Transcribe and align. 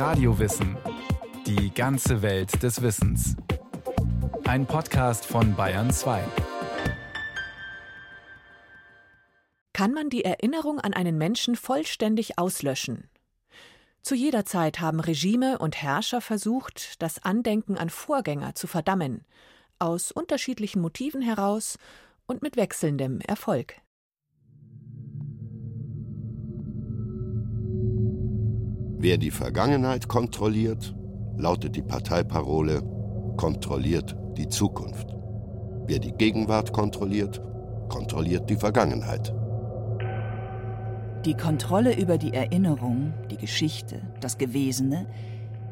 Radiowissen. 0.00 0.78
Die 1.46 1.74
ganze 1.74 2.22
Welt 2.22 2.62
des 2.62 2.80
Wissens. 2.80 3.36
Ein 4.44 4.64
Podcast 4.64 5.26
von 5.26 5.54
Bayern 5.54 5.90
2. 5.90 6.24
Kann 9.74 9.92
man 9.92 10.08
die 10.08 10.24
Erinnerung 10.24 10.80
an 10.80 10.94
einen 10.94 11.18
Menschen 11.18 11.54
vollständig 11.54 12.38
auslöschen? 12.38 13.10
Zu 14.00 14.14
jeder 14.14 14.46
Zeit 14.46 14.80
haben 14.80 15.00
Regime 15.00 15.58
und 15.58 15.76
Herrscher 15.82 16.22
versucht, 16.22 17.02
das 17.02 17.22
Andenken 17.22 17.76
an 17.76 17.90
Vorgänger 17.90 18.54
zu 18.54 18.68
verdammen, 18.68 19.26
aus 19.78 20.12
unterschiedlichen 20.12 20.80
Motiven 20.80 21.20
heraus 21.20 21.76
und 22.24 22.40
mit 22.40 22.56
wechselndem 22.56 23.20
Erfolg. 23.20 23.74
Wer 29.02 29.16
die 29.16 29.30
Vergangenheit 29.30 30.08
kontrolliert, 30.08 30.94
lautet 31.38 31.74
die 31.74 31.80
Parteiparole, 31.80 32.82
kontrolliert 33.38 34.14
die 34.36 34.46
Zukunft. 34.46 35.16
Wer 35.86 35.98
die 36.00 36.12
Gegenwart 36.12 36.74
kontrolliert, 36.74 37.40
kontrolliert 37.88 38.50
die 38.50 38.56
Vergangenheit. 38.56 39.34
Die 41.24 41.32
Kontrolle 41.32 41.98
über 41.98 42.18
die 42.18 42.34
Erinnerung, 42.34 43.14
die 43.30 43.38
Geschichte, 43.38 44.02
das 44.20 44.36
Gewesene, 44.36 45.06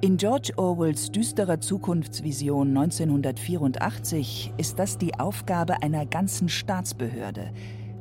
in 0.01 0.17
George 0.17 0.53
Orwells 0.57 1.13
düsterer 1.13 1.61
Zukunftsvision 1.61 2.75
1984 2.75 4.55
ist 4.57 4.79
das 4.79 4.97
die 4.97 5.21
Aufgabe 5.21 5.83
einer 5.83 6.07
ganzen 6.07 6.49
Staatsbehörde, 6.49 7.51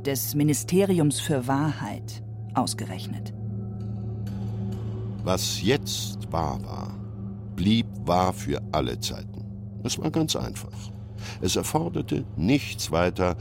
des 0.06 0.36
Ministeriums 0.36 1.20
für 1.20 1.48
Wahrheit, 1.48 2.24
ausgerechnet. 2.54 3.34
Was 5.28 5.62
jetzt 5.62 6.32
wahr 6.32 6.58
war, 6.64 6.98
blieb 7.58 7.86
wahr 8.06 8.32
für 8.32 8.62
alle 8.72 8.98
Zeiten. 8.98 9.44
Es 9.84 10.00
war 10.00 10.10
ganz 10.10 10.38
einfach. 10.38 10.72
Es 11.42 11.58
erforderte 11.58 12.24
nichts 12.38 12.94
weiter 12.94 13.36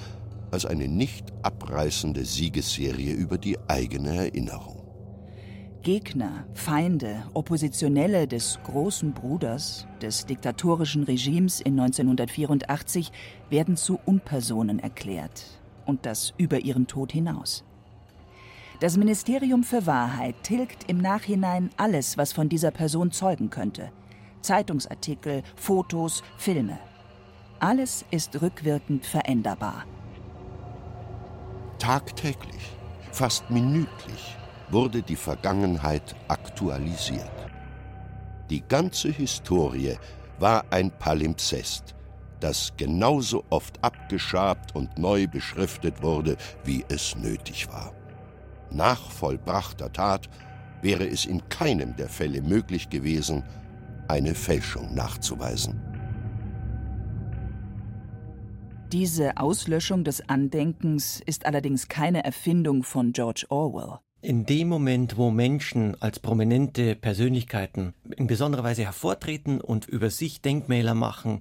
als 0.50 0.66
eine 0.66 0.88
nicht 0.88 1.32
abreißende 1.44 2.24
Siegesserie 2.24 3.12
über 3.12 3.38
die 3.38 3.56
eigene 3.68 4.16
Erinnerung. 4.16 4.82
Gegner, 5.82 6.48
Feinde, 6.54 7.22
Oppositionelle 7.34 8.26
des 8.26 8.58
großen 8.64 9.12
Bruders, 9.12 9.86
des 10.02 10.26
diktatorischen 10.26 11.04
Regimes 11.04 11.60
in 11.60 11.78
1984 11.78 13.12
werden 13.48 13.76
zu 13.76 14.00
Unpersonen 14.04 14.80
erklärt 14.80 15.60
und 15.84 16.04
das 16.04 16.34
über 16.36 16.58
ihren 16.58 16.88
Tod 16.88 17.12
hinaus. 17.12 17.62
Das 18.78 18.98
Ministerium 18.98 19.64
für 19.64 19.86
Wahrheit 19.86 20.34
tilgt 20.42 20.90
im 20.90 20.98
Nachhinein 20.98 21.70
alles, 21.78 22.18
was 22.18 22.34
von 22.34 22.50
dieser 22.50 22.70
Person 22.70 23.10
zeugen 23.10 23.48
könnte. 23.48 23.90
Zeitungsartikel, 24.42 25.42
Fotos, 25.56 26.22
Filme. 26.36 26.78
Alles 27.58 28.04
ist 28.10 28.40
rückwirkend 28.42 29.06
veränderbar. 29.06 29.84
Tagtäglich, 31.78 32.76
fast 33.12 33.50
minütlich 33.50 34.36
wurde 34.68 35.02
die 35.02 35.16
Vergangenheit 35.16 36.14
aktualisiert. 36.28 37.30
Die 38.50 38.60
ganze 38.60 39.08
Historie 39.08 39.96
war 40.38 40.66
ein 40.70 40.90
Palimpsest, 40.90 41.94
das 42.40 42.74
genauso 42.76 43.42
oft 43.48 43.82
abgeschabt 43.82 44.74
und 44.74 44.98
neu 44.98 45.26
beschriftet 45.26 46.02
wurde, 46.02 46.36
wie 46.64 46.84
es 46.88 47.16
nötig 47.16 47.68
war. 47.68 47.94
Nach 48.70 49.10
vollbrachter 49.10 49.92
Tat 49.92 50.28
wäre 50.82 51.06
es 51.06 51.24
in 51.24 51.48
keinem 51.48 51.96
der 51.96 52.08
Fälle 52.08 52.42
möglich 52.42 52.90
gewesen, 52.90 53.42
eine 54.08 54.34
Fälschung 54.34 54.94
nachzuweisen. 54.94 55.80
Diese 58.92 59.36
Auslöschung 59.36 60.04
des 60.04 60.28
Andenkens 60.28 61.20
ist 61.26 61.44
allerdings 61.44 61.88
keine 61.88 62.24
Erfindung 62.24 62.84
von 62.84 63.12
George 63.12 63.44
Orwell. 63.48 63.98
In 64.22 64.46
dem 64.46 64.68
Moment, 64.68 65.16
wo 65.16 65.30
Menschen 65.30 66.00
als 66.00 66.20
prominente 66.20 66.94
Persönlichkeiten 66.94 67.94
in 68.16 68.26
besonderer 68.26 68.64
Weise 68.64 68.84
hervortreten 68.84 69.60
und 69.60 69.86
über 69.86 70.10
sich 70.10 70.40
Denkmäler 70.40 70.94
machen, 70.94 71.40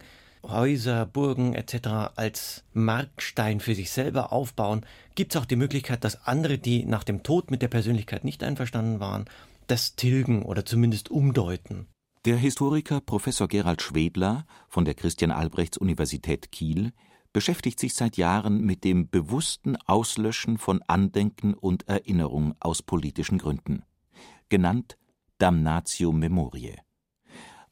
Häuser, 0.49 1.05
Burgen 1.05 1.53
etc. 1.53 2.13
als 2.15 2.63
Markstein 2.73 3.59
für 3.59 3.75
sich 3.75 3.91
selber 3.91 4.31
aufbauen, 4.31 4.85
gibt 5.15 5.33
es 5.33 5.41
auch 5.41 5.45
die 5.45 5.55
Möglichkeit, 5.55 6.03
dass 6.03 6.25
andere, 6.27 6.57
die 6.57 6.85
nach 6.85 7.03
dem 7.03 7.23
Tod 7.23 7.51
mit 7.51 7.61
der 7.61 7.67
Persönlichkeit 7.67 8.23
nicht 8.23 8.43
einverstanden 8.43 8.99
waren, 8.99 9.25
das 9.67 9.95
tilgen 9.95 10.43
oder 10.43 10.65
zumindest 10.65 11.09
umdeuten. 11.09 11.87
Der 12.25 12.37
Historiker 12.37 13.01
Professor 13.01 13.47
Gerald 13.47 13.81
Schwedler 13.81 14.45
von 14.67 14.85
der 14.85 14.95
Christian 14.95 15.31
Albrechts 15.31 15.77
Universität 15.77 16.51
Kiel 16.51 16.91
beschäftigt 17.33 17.79
sich 17.79 17.93
seit 17.93 18.17
Jahren 18.17 18.61
mit 18.61 18.83
dem 18.83 19.09
bewussten 19.09 19.75
Auslöschen 19.85 20.57
von 20.57 20.81
Andenken 20.87 21.53
und 21.53 21.87
Erinnerung 21.87 22.55
aus 22.59 22.81
politischen 22.81 23.37
Gründen, 23.37 23.83
genannt 24.49 24.97
Damnatio 25.37 26.11
Memoriae 26.11 26.77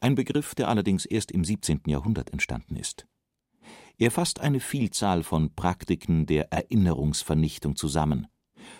ein 0.04 0.16
Begriff, 0.16 0.54
der 0.54 0.68
allerdings 0.68 1.06
erst 1.06 1.32
im 1.32 1.44
17. 1.44 1.82
Jahrhundert 1.88 2.32
entstanden 2.32 2.76
ist. 2.76 3.08
Er 3.98 4.12
fasst 4.12 4.42
eine 4.42 4.60
Vielzahl 4.60 5.24
von 5.24 5.56
Praktiken 5.56 6.26
der 6.26 6.52
Erinnerungsvernichtung 6.52 7.76
zusammen, 7.76 8.28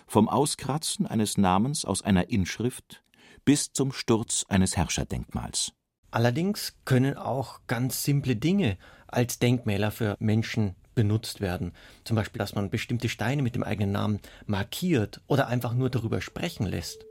vom 0.06 0.28
Auskratzen 0.28 1.06
eines 1.06 1.38
Namens 1.38 1.84
aus 1.84 2.02
einer 2.02 2.28
Inschrift 2.28 3.02
bis 3.44 3.72
zum 3.72 3.92
Sturz 3.92 4.44
eines 4.48 4.76
Herrscherdenkmals. 4.76 5.72
Allerdings 6.10 6.76
können 6.84 7.16
auch 7.16 7.60
ganz 7.66 8.04
simple 8.04 8.36
Dinge 8.36 8.76
als 9.06 9.38
Denkmäler 9.38 9.90
für 9.90 10.16
Menschen 10.18 10.76
benutzt 10.94 11.40
werden. 11.40 11.72
Zum 12.04 12.16
Beispiel, 12.16 12.38
dass 12.38 12.54
man 12.54 12.70
bestimmte 12.70 13.08
Steine 13.08 13.42
mit 13.42 13.54
dem 13.54 13.64
eigenen 13.64 13.92
Namen 13.92 14.20
markiert 14.46 15.20
oder 15.26 15.48
einfach 15.48 15.74
nur 15.74 15.90
darüber 15.90 16.20
sprechen 16.20 16.66
lässt. 16.66 17.04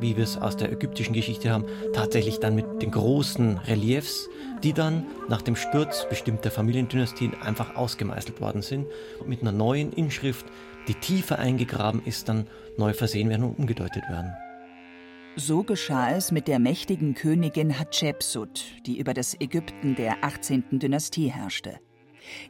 Wie 0.00 0.16
wir 0.16 0.24
es 0.24 0.36
aus 0.36 0.56
der 0.56 0.72
ägyptischen 0.72 1.14
Geschichte 1.14 1.50
haben, 1.50 1.64
tatsächlich 1.92 2.38
dann 2.40 2.54
mit 2.54 2.82
den 2.82 2.90
großen 2.90 3.58
Reliefs, 3.58 4.28
die 4.62 4.72
dann 4.72 5.04
nach 5.28 5.42
dem 5.42 5.56
Sturz 5.56 6.06
bestimmter 6.08 6.50
Familiendynastien 6.50 7.34
einfach 7.42 7.76
ausgemeißelt 7.76 8.40
worden 8.40 8.62
sind 8.62 8.86
und 9.20 9.28
mit 9.28 9.42
einer 9.42 9.52
neuen 9.52 9.92
Inschrift, 9.92 10.46
die 10.88 10.94
tiefer 10.94 11.38
eingegraben 11.38 12.02
ist, 12.04 12.28
dann 12.28 12.46
neu 12.76 12.92
versehen 12.92 13.28
werden 13.28 13.44
und 13.44 13.58
umgedeutet 13.58 14.04
werden. 14.08 14.32
So 15.36 15.62
geschah 15.62 16.10
es 16.10 16.32
mit 16.32 16.48
der 16.48 16.58
mächtigen 16.58 17.14
Königin 17.14 17.78
Hatschepsut, 17.78 18.64
die 18.86 18.98
über 18.98 19.14
das 19.14 19.40
Ägypten 19.40 19.94
der 19.94 20.24
18. 20.24 20.80
Dynastie 20.80 21.28
herrschte. 21.28 21.78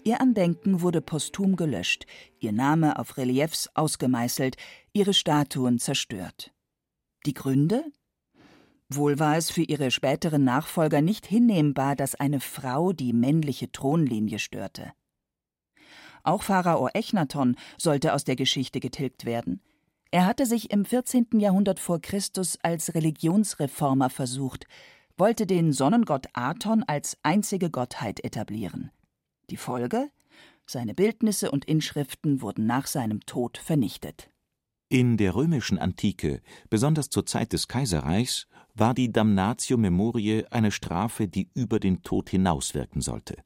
Ihr 0.05 0.21
Andenken 0.21 0.81
wurde 0.81 1.01
posthum 1.01 1.57
gelöscht, 1.57 2.07
ihr 2.41 2.53
Name 2.53 2.99
auf 2.99 3.17
Reliefs 3.17 3.69
ausgemeißelt, 3.75 4.57
ihre 4.93 5.15
Statuen 5.15 5.79
zerstört. 5.79 6.53
Die 7.27 7.35
Gründe? 7.35 7.85
Wohl 8.89 9.19
war 9.19 9.37
es 9.37 9.51
für 9.51 9.63
ihre 9.63 9.91
späteren 9.91 10.45
Nachfolger 10.45 11.03
nicht 11.03 11.27
hinnehmbar, 11.27 11.95
dass 11.95 12.15
eine 12.15 12.41
Frau 12.41 12.93
die 12.93 13.13
männliche 13.13 13.71
Thronlinie 13.71 14.39
störte. 14.39 14.93
Auch 16.23 16.43
Pharao 16.43 16.89
Echnaton 16.89 17.57
sollte 17.77 18.15
aus 18.15 18.25
der 18.25 18.37
Geschichte 18.37 18.81
getilgt 18.81 19.25
werden. 19.25 19.61
Er 20.11 20.25
hatte 20.25 20.47
sich 20.47 20.71
im 20.71 20.85
14. 20.85 21.27
Jahrhundert 21.35 21.81
vor 21.81 22.01
Christus 22.01 22.59
als 22.63 22.95
Religionsreformer 22.95 24.09
versucht, 24.09 24.67
wollte 25.19 25.47
den 25.47 25.73
Sonnengott 25.73 26.27
Aton 26.33 26.83
als 26.85 27.19
einzige 27.23 27.71
Gottheit 27.71 28.25
etablieren. 28.25 28.91
Die 29.51 29.57
Folge? 29.57 30.11
Seine 30.67 30.95
Bildnisse 30.95 31.51
und 31.51 31.65
Inschriften 31.65 32.41
wurden 32.41 32.67
nach 32.67 32.87
seinem 32.87 33.21
Tod 33.21 33.59
vernichtet. 33.59 34.31
In 34.91 35.19
der 35.19 35.35
römischen 35.35 35.79
Antike, 35.79 36.41
besonders 36.71 37.11
zur 37.11 37.27
Zeit 37.27 37.53
des 37.53 37.69
Kaiserreichs, 37.69 38.47
war 38.75 38.95
die 38.95 39.13
Damnatio 39.13 39.77
Memoriae 39.77 40.47
eine 40.51 40.71
Strafe, 40.71 41.29
die 41.29 41.51
über 41.53 41.79
den 41.79 42.03
Tod 42.03 42.31
hinauswirken 42.31 43.03
sollte. 43.03 43.37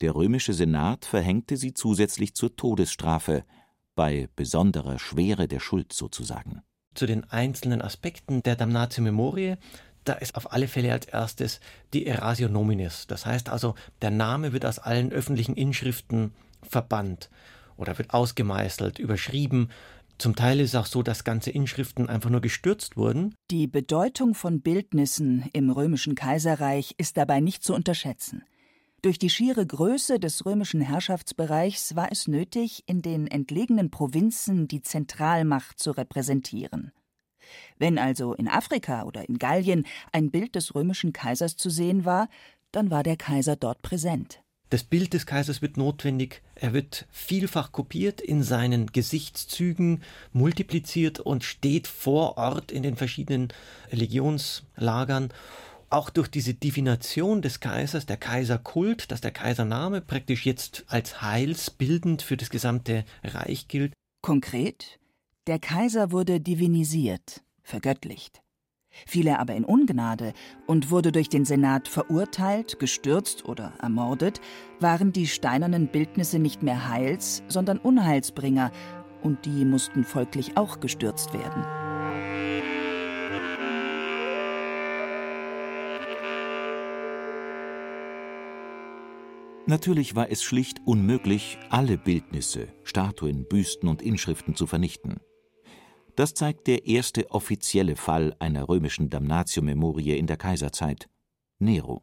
Der 0.00 0.14
römische 0.14 0.52
Senat 0.52 1.04
verhängte 1.04 1.56
sie 1.56 1.74
zusätzlich 1.74 2.34
zur 2.34 2.54
Todesstrafe, 2.54 3.44
bei 3.96 4.28
besonderer 4.36 5.00
Schwere 5.00 5.48
der 5.48 5.58
Schuld 5.58 5.92
sozusagen. 5.92 6.62
Zu 6.94 7.06
den 7.06 7.24
einzelnen 7.24 7.82
Aspekten 7.82 8.44
der 8.44 8.54
Damnatio 8.54 9.02
Memoriae, 9.02 9.56
da 10.04 10.12
ist 10.12 10.36
auf 10.36 10.52
alle 10.52 10.68
Fälle 10.68 10.92
als 10.92 11.06
erstes 11.06 11.58
die 11.92 12.06
Erasio 12.06 12.48
Nominis. 12.48 13.08
Das 13.08 13.26
heißt 13.26 13.48
also, 13.48 13.74
der 14.00 14.12
Name 14.12 14.52
wird 14.52 14.64
aus 14.64 14.78
allen 14.78 15.10
öffentlichen 15.10 15.56
Inschriften 15.56 16.34
verbannt 16.62 17.30
oder 17.76 17.98
wird 17.98 18.14
ausgemeißelt, 18.14 19.00
überschrieben 19.00 19.70
zum 20.18 20.34
Teil 20.34 20.60
ist 20.60 20.70
es 20.70 20.74
auch 20.74 20.86
so, 20.86 21.02
dass 21.02 21.24
ganze 21.24 21.50
Inschriften 21.50 22.08
einfach 22.08 22.30
nur 22.30 22.40
gestürzt 22.40 22.96
wurden. 22.96 23.34
Die 23.50 23.66
Bedeutung 23.66 24.34
von 24.34 24.60
Bildnissen 24.60 25.48
im 25.52 25.70
römischen 25.70 26.14
Kaiserreich 26.14 26.94
ist 26.98 27.16
dabei 27.16 27.40
nicht 27.40 27.62
zu 27.62 27.74
unterschätzen. 27.74 28.42
Durch 29.02 29.18
die 29.18 29.30
schiere 29.30 29.66
Größe 29.66 30.18
des 30.18 30.46
römischen 30.46 30.80
Herrschaftsbereichs 30.80 31.94
war 31.96 32.10
es 32.10 32.28
nötig, 32.28 32.82
in 32.86 33.02
den 33.02 33.26
entlegenen 33.26 33.90
Provinzen 33.90 34.68
die 34.68 34.82
Zentralmacht 34.82 35.78
zu 35.78 35.92
repräsentieren. 35.92 36.92
Wenn 37.78 37.98
also 37.98 38.34
in 38.34 38.48
Afrika 38.48 39.04
oder 39.04 39.28
in 39.28 39.38
Gallien 39.38 39.86
ein 40.12 40.30
Bild 40.30 40.54
des 40.54 40.74
römischen 40.74 41.12
Kaisers 41.12 41.56
zu 41.56 41.70
sehen 41.70 42.04
war, 42.04 42.28
dann 42.72 42.90
war 42.90 43.02
der 43.02 43.16
Kaiser 43.16 43.54
dort 43.54 43.82
präsent. 43.82 44.42
Das 44.68 44.82
Bild 44.82 45.12
des 45.12 45.26
Kaisers 45.26 45.62
wird 45.62 45.76
notwendig, 45.76 46.42
er 46.56 46.72
wird 46.72 47.06
vielfach 47.12 47.70
kopiert, 47.70 48.20
in 48.20 48.42
seinen 48.42 48.88
Gesichtszügen 48.88 50.02
multipliziert 50.32 51.20
und 51.20 51.44
steht 51.44 51.86
vor 51.86 52.36
Ort 52.36 52.72
in 52.72 52.82
den 52.82 52.96
verschiedenen 52.96 53.48
Legionslagern. 53.92 55.32
Auch 55.88 56.10
durch 56.10 56.26
diese 56.26 56.54
Divination 56.54 57.42
des 57.42 57.60
Kaisers, 57.60 58.06
der 58.06 58.16
Kaiserkult, 58.16 59.12
dass 59.12 59.20
der 59.20 59.30
Kaisername 59.30 60.00
praktisch 60.00 60.44
jetzt 60.44 60.84
als 60.88 61.22
heilsbildend 61.22 62.22
für 62.22 62.36
das 62.36 62.50
gesamte 62.50 63.04
Reich 63.22 63.68
gilt. 63.68 63.92
Konkret, 64.20 64.98
der 65.46 65.60
Kaiser 65.60 66.10
wurde 66.10 66.40
divinisiert, 66.40 67.44
vergöttlicht 67.62 68.42
fiel 69.06 69.26
er 69.26 69.40
aber 69.40 69.54
in 69.54 69.64
Ungnade 69.64 70.32
und 70.66 70.90
wurde 70.90 71.12
durch 71.12 71.28
den 71.28 71.44
Senat 71.44 71.88
verurteilt, 71.88 72.78
gestürzt 72.78 73.44
oder 73.44 73.72
ermordet, 73.80 74.40
waren 74.80 75.12
die 75.12 75.26
steinernen 75.26 75.88
Bildnisse 75.88 76.38
nicht 76.38 76.62
mehr 76.62 76.88
Heils, 76.88 77.42
sondern 77.48 77.78
Unheilsbringer, 77.78 78.70
und 79.22 79.44
die 79.44 79.64
mussten 79.64 80.04
folglich 80.04 80.56
auch 80.56 80.78
gestürzt 80.78 81.32
werden. 81.32 81.64
Natürlich 89.68 90.14
war 90.14 90.30
es 90.30 90.44
schlicht 90.44 90.80
unmöglich, 90.84 91.58
alle 91.70 91.98
Bildnisse, 91.98 92.68
Statuen, 92.84 93.46
Büsten 93.46 93.88
und 93.88 94.00
Inschriften 94.00 94.54
zu 94.54 94.68
vernichten. 94.68 95.16
Das 96.16 96.32
zeigt 96.32 96.66
der 96.66 96.86
erste 96.86 97.30
offizielle 97.30 97.94
Fall 97.94 98.34
einer 98.38 98.70
römischen 98.70 99.10
Damnatio-Memorie 99.10 100.16
in 100.16 100.26
der 100.26 100.38
Kaiserzeit: 100.38 101.10
Nero. 101.58 102.02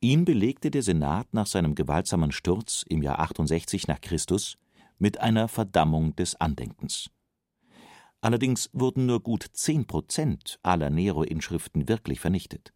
Ihn 0.00 0.24
belegte 0.24 0.72
der 0.72 0.82
Senat 0.82 1.32
nach 1.32 1.46
seinem 1.46 1.76
gewaltsamen 1.76 2.32
Sturz 2.32 2.84
im 2.88 3.00
Jahr 3.00 3.20
68 3.20 3.86
nach 3.86 4.00
Christus 4.00 4.58
mit 4.98 5.20
einer 5.20 5.46
Verdammung 5.46 6.16
des 6.16 6.34
Andenkens. 6.40 7.10
Allerdings 8.20 8.68
wurden 8.72 9.06
nur 9.06 9.20
gut 9.20 9.46
zehn 9.52 9.86
Prozent 9.86 10.58
aller 10.64 10.90
Nero-Inschriften 10.90 11.88
wirklich 11.88 12.18
vernichtet. 12.18 12.72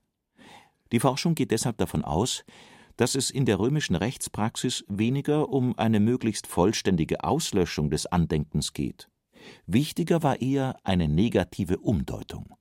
Die 0.92 1.00
Forschung 1.00 1.34
geht 1.34 1.50
deshalb 1.50 1.78
davon 1.78 2.04
aus, 2.04 2.44
dass 2.96 3.16
es 3.16 3.30
in 3.30 3.46
der 3.46 3.58
römischen 3.58 3.96
Rechtspraxis 3.96 4.84
weniger 4.86 5.48
um 5.48 5.76
eine 5.76 5.98
möglichst 5.98 6.46
vollständige 6.46 7.24
Auslöschung 7.24 7.90
des 7.90 8.06
Andenkens 8.06 8.72
geht 8.72 9.08
Wichtiger 9.66 10.22
war 10.22 10.40
eher 10.40 10.76
eine 10.84 11.08
negative 11.08 11.78
Umdeutung. 11.78 12.56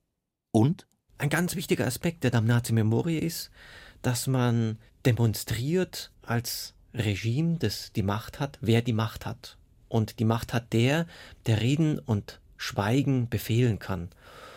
Und 0.50 0.86
ein 1.18 1.30
ganz 1.30 1.56
wichtiger 1.56 1.86
Aspekt 1.86 2.24
der 2.24 2.30
Damnatio 2.30 2.74
Memoriae 2.74 3.18
ist, 3.18 3.50
dass 4.02 4.26
man 4.26 4.78
demonstriert 5.04 6.12
als 6.22 6.74
Regime, 6.94 7.58
das 7.58 7.92
die 7.92 8.02
Macht 8.02 8.40
hat, 8.40 8.58
wer 8.60 8.82
die 8.82 8.92
Macht 8.92 9.26
hat. 9.26 9.56
Und 9.88 10.18
die 10.18 10.24
Macht 10.24 10.52
hat 10.52 10.72
der, 10.72 11.06
der 11.46 11.60
reden 11.60 11.98
und 11.98 12.40
schweigen 12.56 13.28
befehlen 13.28 13.78
kann. 13.78 14.10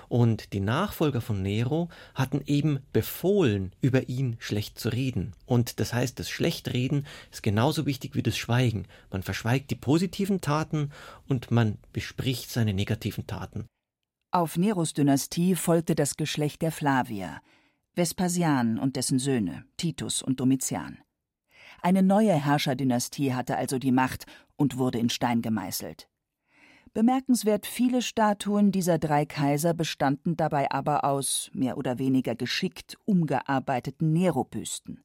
Und 0.10 0.54
die 0.54 0.60
Nachfolger 0.60 1.22
von 1.22 1.42
Nero 1.42 1.88
hatten 2.16 2.42
eben 2.46 2.80
befohlen, 2.92 3.72
über 3.80 4.10
ihn 4.10 4.36
schlecht 4.40 4.80
zu 4.80 4.90
reden. 4.90 5.34
Und 5.46 5.80
das 5.80 5.94
heißt, 5.94 6.20
das 6.20 6.30
Schlechtreden 6.30 7.06
ist 7.32 7.44
genauso 7.44 7.86
wichtig 7.86 8.16
wie 8.16 8.24
das 8.24 8.36
Schweigen. 8.36 8.86
Man 9.12 9.24
verschweigt 9.24 9.70
die 9.70 9.76
positiven 9.76 10.42
Taten 10.42 10.92
und 11.28 11.52
man 11.52 11.78
bespricht 11.94 12.50
seine 12.50 12.74
negativen 12.74 13.28
Taten. 13.28 13.68
Auf 14.32 14.58
Neros 14.58 14.94
Dynastie 14.94 15.56
folgte 15.56 15.96
das 15.96 16.18
Geschlecht 16.18 16.62
der 16.64 16.72
Flavier, 16.72 17.42
Vespasian 17.96 18.80
und 18.80 18.96
dessen 18.96 19.20
Söhne, 19.20 19.66
Titus 19.78 20.22
und 20.22 20.40
Domitian. 20.40 21.00
Eine 21.82 22.04
neue 22.04 22.34
Herrscherdynastie 22.34 23.34
hatte 23.34 23.58
also 23.58 23.80
die 23.80 23.92
Macht 23.92 24.26
und 24.56 24.78
wurde 24.78 25.00
in 25.00 25.10
Stein 25.10 25.42
gemeißelt. 25.42 26.09
Bemerkenswert 26.94 27.66
viele 27.66 28.02
Statuen 28.02 28.72
dieser 28.72 28.98
drei 28.98 29.26
Kaiser 29.26 29.74
bestanden 29.74 30.36
dabei 30.36 30.72
aber 30.72 31.04
aus 31.04 31.52
mehr 31.54 31.78
oder 31.78 32.00
weniger 32.00 32.36
geschickt 32.36 32.98
umgearbeiteten 33.06 34.12
Nero-Büsten. 34.12 35.04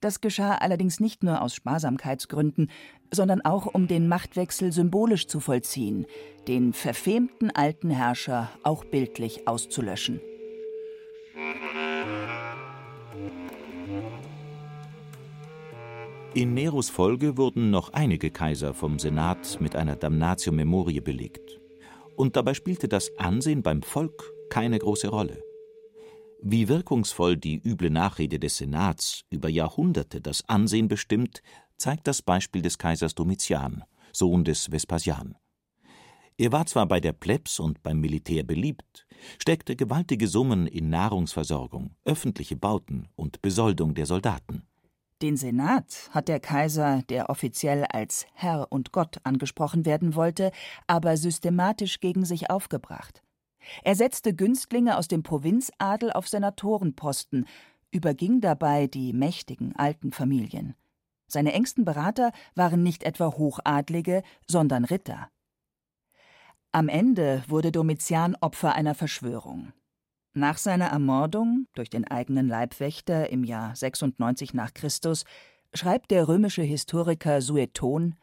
Das 0.00 0.20
geschah 0.20 0.54
allerdings 0.54 1.00
nicht 1.00 1.24
nur 1.24 1.42
aus 1.42 1.54
Sparsamkeitsgründen, 1.54 2.70
sondern 3.12 3.40
auch 3.40 3.66
um 3.66 3.88
den 3.88 4.06
Machtwechsel 4.06 4.70
symbolisch 4.70 5.26
zu 5.26 5.40
vollziehen, 5.40 6.06
den 6.46 6.72
verfemten 6.72 7.50
alten 7.50 7.90
Herrscher 7.90 8.48
auch 8.62 8.84
bildlich 8.84 9.48
auszulöschen. 9.48 10.20
In 16.34 16.52
Neros 16.52 16.90
Folge 16.90 17.38
wurden 17.38 17.70
noch 17.70 17.94
einige 17.94 18.30
Kaiser 18.30 18.74
vom 18.74 18.98
Senat 18.98 19.58
mit 19.60 19.74
einer 19.74 19.96
Damnatio 19.96 20.52
Memoriae 20.52 21.00
belegt. 21.00 21.58
Und 22.16 22.36
dabei 22.36 22.52
spielte 22.52 22.86
das 22.86 23.10
Ansehen 23.18 23.62
beim 23.62 23.82
Volk 23.82 24.30
keine 24.50 24.78
große 24.78 25.08
Rolle. 25.08 25.42
Wie 26.42 26.68
wirkungsvoll 26.68 27.38
die 27.38 27.60
üble 27.64 27.88
Nachrede 27.88 28.38
des 28.38 28.58
Senats 28.58 29.24
über 29.30 29.48
Jahrhunderte 29.48 30.20
das 30.20 30.46
Ansehen 30.48 30.86
bestimmt, 30.86 31.42
zeigt 31.78 32.06
das 32.06 32.20
Beispiel 32.20 32.60
des 32.60 32.76
Kaisers 32.76 33.14
Domitian, 33.14 33.84
Sohn 34.12 34.44
des 34.44 34.70
Vespasian. 34.70 35.34
Er 36.36 36.52
war 36.52 36.66
zwar 36.66 36.86
bei 36.86 37.00
der 37.00 37.14
Plebs 37.14 37.58
und 37.58 37.82
beim 37.82 38.00
Militär 38.00 38.44
beliebt, 38.44 39.06
steckte 39.40 39.76
gewaltige 39.76 40.28
Summen 40.28 40.66
in 40.66 40.90
Nahrungsversorgung, 40.90 41.96
öffentliche 42.04 42.54
Bauten 42.54 43.08
und 43.16 43.40
Besoldung 43.42 43.94
der 43.94 44.06
Soldaten. 44.06 44.62
Den 45.20 45.36
Senat 45.36 46.10
hat 46.12 46.28
der 46.28 46.38
Kaiser, 46.38 47.02
der 47.08 47.28
offiziell 47.28 47.84
als 47.84 48.26
Herr 48.34 48.70
und 48.70 48.92
Gott 48.92 49.18
angesprochen 49.24 49.84
werden 49.84 50.14
wollte, 50.14 50.52
aber 50.86 51.16
systematisch 51.16 51.98
gegen 51.98 52.24
sich 52.24 52.50
aufgebracht. 52.50 53.22
Er 53.82 53.96
setzte 53.96 54.32
Günstlinge 54.34 54.96
aus 54.96 55.08
dem 55.08 55.24
Provinzadel 55.24 56.12
auf 56.12 56.28
Senatorenposten, 56.28 57.46
überging 57.90 58.40
dabei 58.40 58.86
die 58.86 59.12
mächtigen 59.12 59.74
alten 59.74 60.12
Familien. 60.12 60.74
Seine 61.26 61.52
engsten 61.52 61.84
Berater 61.84 62.32
waren 62.54 62.82
nicht 62.82 63.02
etwa 63.02 63.32
Hochadlige, 63.36 64.22
sondern 64.46 64.84
Ritter. 64.84 65.30
Am 66.70 66.88
Ende 66.88 67.42
wurde 67.48 67.72
Domitian 67.72 68.36
Opfer 68.40 68.74
einer 68.74 68.94
Verschwörung. 68.94 69.72
Nach 70.38 70.56
seiner 70.56 70.86
Ermordung 70.86 71.66
durch 71.74 71.90
den 71.90 72.06
eigenen 72.06 72.46
Leibwächter 72.46 73.28
im 73.28 73.42
Jahr 73.42 73.74
96 73.74 74.54
nach 74.54 74.72
Christus 74.72 75.24
schreibt 75.74 76.12
der 76.12 76.28
römische 76.28 76.62
Historiker 76.62 77.42
Sueton 77.42 78.14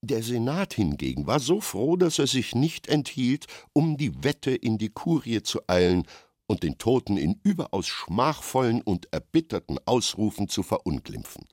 der 0.00 0.22
Senat 0.22 0.74
hingegen 0.74 1.26
war 1.26 1.40
so 1.40 1.60
froh, 1.60 1.96
dass 1.96 2.20
er 2.20 2.28
sich 2.28 2.54
nicht 2.54 2.86
enthielt, 2.86 3.46
um 3.72 3.96
die 3.96 4.22
Wette 4.22 4.52
in 4.52 4.78
die 4.78 4.90
Kurie 4.90 5.42
zu 5.42 5.58
eilen 5.66 6.04
und 6.46 6.62
den 6.62 6.78
Toten 6.78 7.16
in 7.16 7.40
überaus 7.42 7.88
schmachvollen 7.88 8.80
und 8.80 9.12
erbitterten 9.12 9.80
Ausrufen 9.86 10.48
zu 10.48 10.62
verunglimpfen, 10.62 11.48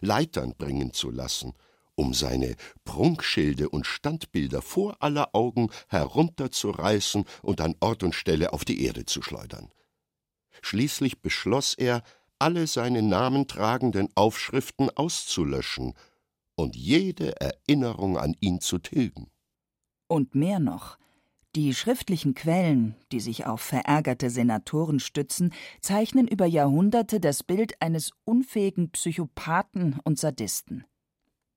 Leitern 0.00 0.54
bringen 0.56 0.92
zu 0.92 1.10
lassen 1.10 1.54
um 2.02 2.14
seine 2.14 2.56
Prunkschilde 2.84 3.68
und 3.68 3.86
Standbilder 3.86 4.60
vor 4.60 4.96
aller 5.00 5.34
Augen 5.34 5.70
herunterzureißen 5.88 7.24
und 7.42 7.60
an 7.60 7.76
Ort 7.78 8.02
und 8.02 8.14
Stelle 8.14 8.52
auf 8.52 8.64
die 8.64 8.84
Erde 8.84 9.06
zu 9.06 9.22
schleudern. 9.22 9.70
Schließlich 10.60 11.22
beschloss 11.22 11.74
er, 11.74 12.02
alle 12.40 12.66
seine 12.66 13.02
namentragenden 13.02 14.08
Aufschriften 14.16 14.90
auszulöschen 14.90 15.94
und 16.56 16.74
jede 16.74 17.40
Erinnerung 17.40 18.18
an 18.18 18.34
ihn 18.40 18.60
zu 18.60 18.78
tilgen. 18.78 19.30
Und 20.08 20.34
mehr 20.34 20.58
noch, 20.58 20.98
die 21.54 21.72
schriftlichen 21.72 22.34
Quellen, 22.34 22.96
die 23.12 23.20
sich 23.20 23.46
auf 23.46 23.60
verärgerte 23.60 24.28
Senatoren 24.28 24.98
stützen, 24.98 25.54
zeichnen 25.80 26.26
über 26.26 26.46
Jahrhunderte 26.46 27.20
das 27.20 27.44
Bild 27.44 27.80
eines 27.80 28.10
unfähigen 28.24 28.90
Psychopathen 28.90 30.00
und 30.02 30.18
Sadisten 30.18 30.84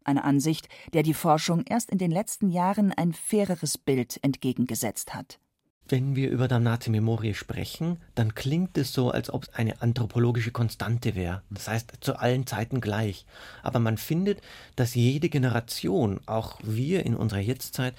eine 0.06 0.24
Ansicht, 0.24 0.70
der 0.94 1.04
die 1.04 1.14
Forschung 1.14 1.64
erst 1.68 1.90
in 1.90 1.98
den 1.98 2.12
letzten 2.12 2.50
Jahren 2.50 2.92
ein 2.92 3.14
faireres 3.14 3.78
Bild 3.78 4.20
entgegengesetzt 4.22 5.14
hat. 5.14 5.40
Wenn 5.88 6.16
wir 6.16 6.32
über 6.32 6.48
Damnate 6.48 6.90
Memorie 6.90 7.36
sprechen, 7.36 7.98
dann 8.16 8.34
klingt 8.34 8.76
es 8.76 8.92
so, 8.92 9.12
als 9.12 9.30
ob 9.32 9.44
es 9.44 9.50
eine 9.54 9.84
anthropologische 9.84 10.50
Konstante 10.50 11.14
wäre. 11.14 11.44
Das 11.52 11.68
heißt, 11.68 11.98
zu 12.00 12.18
allen 12.18 12.48
Zeiten 12.48 12.82
gleich. 12.82 13.28
Aber 13.62 13.78
man 13.78 13.98
findet, 13.98 14.42
dass 14.76 14.96
jede 14.96 15.30
Generation, 15.30 16.22
auch 16.26 16.60
wir 16.64 17.06
in 17.06 17.16
unserer 17.16 17.40
Jetztzeit, 17.40 17.94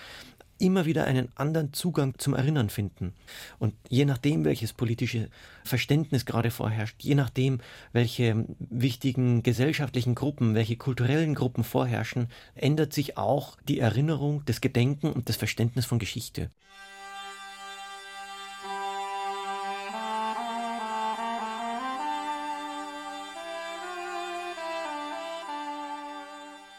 immer 0.59 0.87
wieder 0.87 1.05
einen 1.05 1.29
anderen 1.35 1.73
Zugang 1.73 2.15
zum 2.19 2.35
Erinnern 2.35 2.71
finden. 2.71 3.15
Und 3.59 3.75
je 3.89 4.05
nachdem, 4.05 4.45
welches 4.45 4.73
politische 4.73 5.29
Verständnis 5.65 6.27
gerade 6.27 6.51
vorherrscht, 6.51 7.03
je 7.03 7.15
nachdem, 7.15 7.59
welche 7.93 8.47
wichtigen 8.59 9.43
gesellschaftlichen 9.43 10.15
Gruppen, 10.15 10.55
welche 10.55 10.77
kulturellen 10.77 11.35
Gruppen 11.35 11.65
vorherrschen, 11.65 12.29
ändert 12.55 12.93
sich 12.93 13.19
auch 13.19 13.57
die 13.69 13.81
Erinnerung, 13.81 14.43
das 14.47 14.61
Gedenken 14.61 15.13
und 15.13 15.29
das 15.29 15.37
Verständnis 15.37 15.87
von 15.87 15.99
Geschichte. 15.99 16.51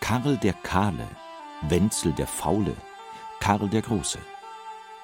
Karl 0.08 0.38
der 0.38 0.54
Kahle, 0.54 1.06
Wenzel 1.64 2.14
der 2.14 2.28
Faule, 2.28 2.74
Karl 3.40 3.70
der 3.70 3.82
Große. 3.82 4.20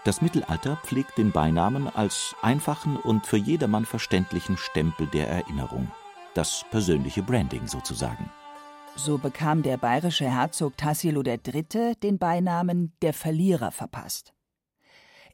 Das 0.03 0.21
Mittelalter 0.21 0.77
pflegt 0.83 1.17
den 1.17 1.31
Beinamen 1.31 1.87
als 1.87 2.35
einfachen 2.41 2.97
und 2.97 3.25
für 3.25 3.37
jedermann 3.37 3.85
verständlichen 3.85 4.57
Stempel 4.57 5.07
der 5.07 5.29
Erinnerung, 5.29 5.89
das 6.33 6.65
persönliche 6.71 7.23
Branding 7.23 7.67
sozusagen. 7.67 8.29
So 8.95 9.17
bekam 9.17 9.63
der 9.63 9.77
bayerische 9.77 10.29
Herzog 10.29 10.77
Tassilo 10.77 11.23
III. 11.23 11.95
den 11.95 12.19
Beinamen 12.19 12.93
der 13.01 13.13
Verlierer 13.13 13.71
verpasst. 13.71 14.33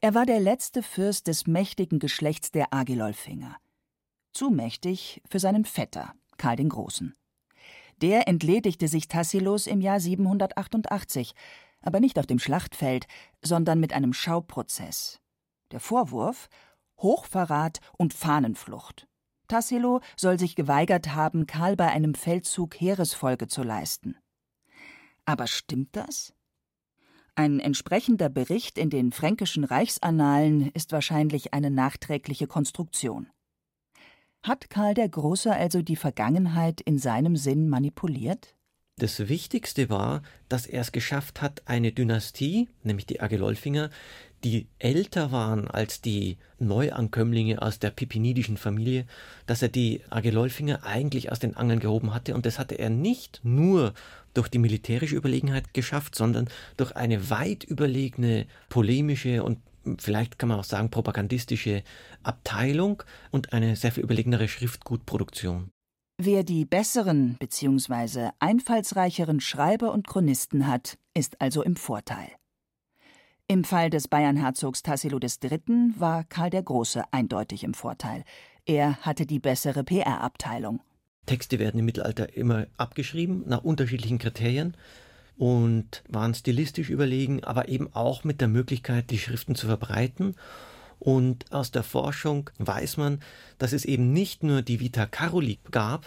Er 0.00 0.14
war 0.14 0.24
der 0.24 0.40
letzte 0.40 0.82
Fürst 0.82 1.26
des 1.26 1.46
mächtigen 1.46 1.98
Geschlechts 1.98 2.52
der 2.52 2.72
Agilolfinger. 2.72 3.56
Zu 4.32 4.50
mächtig 4.50 5.20
für 5.28 5.40
seinen 5.40 5.64
Vetter, 5.64 6.14
Karl 6.38 6.56
den 6.56 6.70
Großen. 6.70 7.14
Der 8.00 8.28
entledigte 8.28 8.88
sich 8.88 9.08
Tassilos 9.08 9.66
im 9.66 9.82
Jahr 9.82 10.00
788, 10.00 11.34
aber 11.80 12.00
nicht 12.00 12.18
auf 12.18 12.26
dem 12.26 12.38
Schlachtfeld, 12.38 13.06
sondern 13.42 13.80
mit 13.80 13.92
einem 13.92 14.12
Schauprozess. 14.12 15.20
Der 15.72 15.80
Vorwurf 15.80 16.48
Hochverrat 17.00 17.80
und 17.96 18.14
Fahnenflucht. 18.14 19.06
Tassilo 19.48 20.00
soll 20.16 20.38
sich 20.38 20.54
geweigert 20.54 21.14
haben, 21.14 21.46
Karl 21.46 21.76
bei 21.76 21.88
einem 21.88 22.14
Feldzug 22.14 22.80
Heeresfolge 22.80 23.48
zu 23.48 23.62
leisten. 23.62 24.16
Aber 25.24 25.46
stimmt 25.46 25.96
das? 25.96 26.32
Ein 27.34 27.58
entsprechender 27.58 28.28
Bericht 28.28 28.78
in 28.78 28.90
den 28.90 29.12
fränkischen 29.12 29.64
Reichsannalen 29.64 30.70
ist 30.72 30.92
wahrscheinlich 30.92 31.54
eine 31.54 31.70
nachträgliche 31.70 32.46
Konstruktion. 32.46 33.30
Hat 34.42 34.70
Karl 34.70 34.94
der 34.94 35.08
Große 35.08 35.52
also 35.52 35.82
die 35.82 35.96
Vergangenheit 35.96 36.80
in 36.80 36.98
seinem 36.98 37.36
Sinn 37.36 37.68
manipuliert? 37.68 38.56
Das 39.00 39.28
Wichtigste 39.30 39.88
war, 39.88 40.22
dass 40.50 40.66
er 40.66 40.82
es 40.82 40.92
geschafft 40.92 41.40
hat, 41.40 41.62
eine 41.64 41.90
Dynastie, 41.90 42.68
nämlich 42.82 43.06
die 43.06 43.22
Agelolfinger, 43.22 43.88
die 44.44 44.66
älter 44.78 45.32
waren 45.32 45.68
als 45.68 46.02
die 46.02 46.36
Neuankömmlinge 46.58 47.62
aus 47.62 47.78
der 47.78 47.90
pipinidischen 47.90 48.58
Familie, 48.58 49.06
dass 49.46 49.62
er 49.62 49.68
die 49.68 50.02
Agelolfinger 50.10 50.84
eigentlich 50.84 51.32
aus 51.32 51.38
den 51.38 51.56
Angeln 51.56 51.80
gehoben 51.80 52.12
hatte. 52.12 52.34
Und 52.34 52.44
das 52.44 52.58
hatte 52.58 52.78
er 52.78 52.90
nicht 52.90 53.40
nur 53.42 53.94
durch 54.34 54.48
die 54.48 54.58
militärische 54.58 55.16
Überlegenheit 55.16 55.72
geschafft, 55.72 56.14
sondern 56.14 56.48
durch 56.76 56.94
eine 56.94 57.30
weit 57.30 57.64
überlegene 57.64 58.46
polemische 58.68 59.42
und 59.42 59.58
vielleicht 59.98 60.38
kann 60.38 60.50
man 60.50 60.60
auch 60.60 60.64
sagen, 60.64 60.90
propagandistische 60.90 61.82
Abteilung 62.22 63.02
und 63.30 63.54
eine 63.54 63.76
sehr 63.76 63.92
viel 63.92 64.04
überlegenere 64.04 64.46
Schriftgutproduktion. 64.46 65.70
Wer 66.22 66.44
die 66.44 66.66
besseren 66.66 67.36
bzw. 67.38 68.28
einfallsreicheren 68.40 69.40
Schreiber 69.40 69.90
und 69.90 70.06
Chronisten 70.06 70.66
hat, 70.66 70.98
ist 71.14 71.40
also 71.40 71.62
im 71.62 71.76
Vorteil. 71.76 72.28
Im 73.46 73.64
Fall 73.64 73.88
des 73.88 74.06
Bayernherzogs 74.06 74.82
Tassilo 74.82 75.18
III. 75.18 75.62
war 75.96 76.24
Karl 76.24 76.50
der 76.50 76.62
Große 76.62 77.04
eindeutig 77.10 77.64
im 77.64 77.72
Vorteil. 77.72 78.24
Er 78.66 78.96
hatte 78.98 79.24
die 79.24 79.38
bessere 79.38 79.82
PR-Abteilung. 79.82 80.82
Texte 81.24 81.58
werden 81.58 81.80
im 81.80 81.86
Mittelalter 81.86 82.36
immer 82.36 82.66
abgeschrieben 82.76 83.44
nach 83.46 83.64
unterschiedlichen 83.64 84.18
Kriterien 84.18 84.76
und 85.38 86.04
waren 86.06 86.34
stilistisch 86.34 86.90
überlegen, 86.90 87.44
aber 87.44 87.70
eben 87.70 87.94
auch 87.94 88.24
mit 88.24 88.42
der 88.42 88.48
Möglichkeit, 88.48 89.10
die 89.10 89.18
Schriften 89.18 89.54
zu 89.54 89.68
verbreiten. 89.68 90.34
Und 91.00 91.50
aus 91.50 91.70
der 91.70 91.82
Forschung 91.82 92.50
weiß 92.58 92.98
man, 92.98 93.20
dass 93.58 93.72
es 93.72 93.86
eben 93.86 94.12
nicht 94.12 94.42
nur 94.42 94.60
die 94.62 94.80
Vita 94.80 95.06
Caroli 95.06 95.58
gab, 95.70 96.06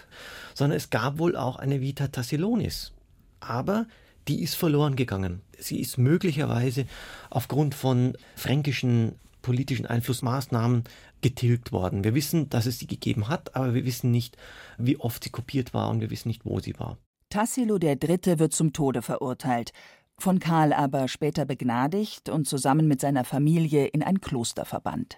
sondern 0.54 0.78
es 0.78 0.92
gab 0.92 1.18
wohl 1.18 1.36
auch 1.36 1.58
eine 1.58 1.82
Vita 1.82 2.08
Tassilonis. 2.08 2.94
Aber 3.40 3.88
die 4.28 4.42
ist 4.42 4.56
verloren 4.56 4.96
gegangen. 4.96 5.42
Sie 5.58 5.80
ist 5.80 5.98
möglicherweise 5.98 6.86
aufgrund 7.32 7.76
von 7.76 8.16
fränkischen 8.36 9.16
politischen 9.42 9.86
Einflussmaßnahmen 9.88 10.84
getilgt 11.22 11.72
worden. 11.72 12.04
Wir 12.04 12.14
wissen, 12.14 12.50
dass 12.50 12.68
es 12.68 12.80
sie 12.80 12.88
gegeben 12.88 13.28
hat, 13.28 13.56
aber 13.56 13.74
wir 13.74 13.86
wissen 13.86 14.12
nicht, 14.12 14.38
wie 14.78 14.98
oft 14.98 15.24
sie 15.24 15.32
kopiert 15.32 15.74
war 15.74 15.90
und 15.90 16.02
wir 16.02 16.12
wissen 16.12 16.30
nicht, 16.30 16.46
wo 16.46 16.60
sie 16.60 16.78
war. 16.80 16.98
Tassilo 17.30 17.80
III. 17.80 18.40
wird 18.40 18.54
zum 18.54 18.74
Tode 18.74 19.02
verurteilt, 19.02 19.74
von 20.20 20.40
Karl 20.40 20.74
aber 20.74 21.08
später 21.08 21.46
begnadigt 21.46 22.30
und 22.30 22.48
zusammen 22.48 22.88
mit 22.88 23.02
seiner 23.02 23.24
Familie 23.24 23.86
in 23.88 24.04
ein 24.04 24.22
Kloster 24.22 24.66
verbannt. 24.66 25.18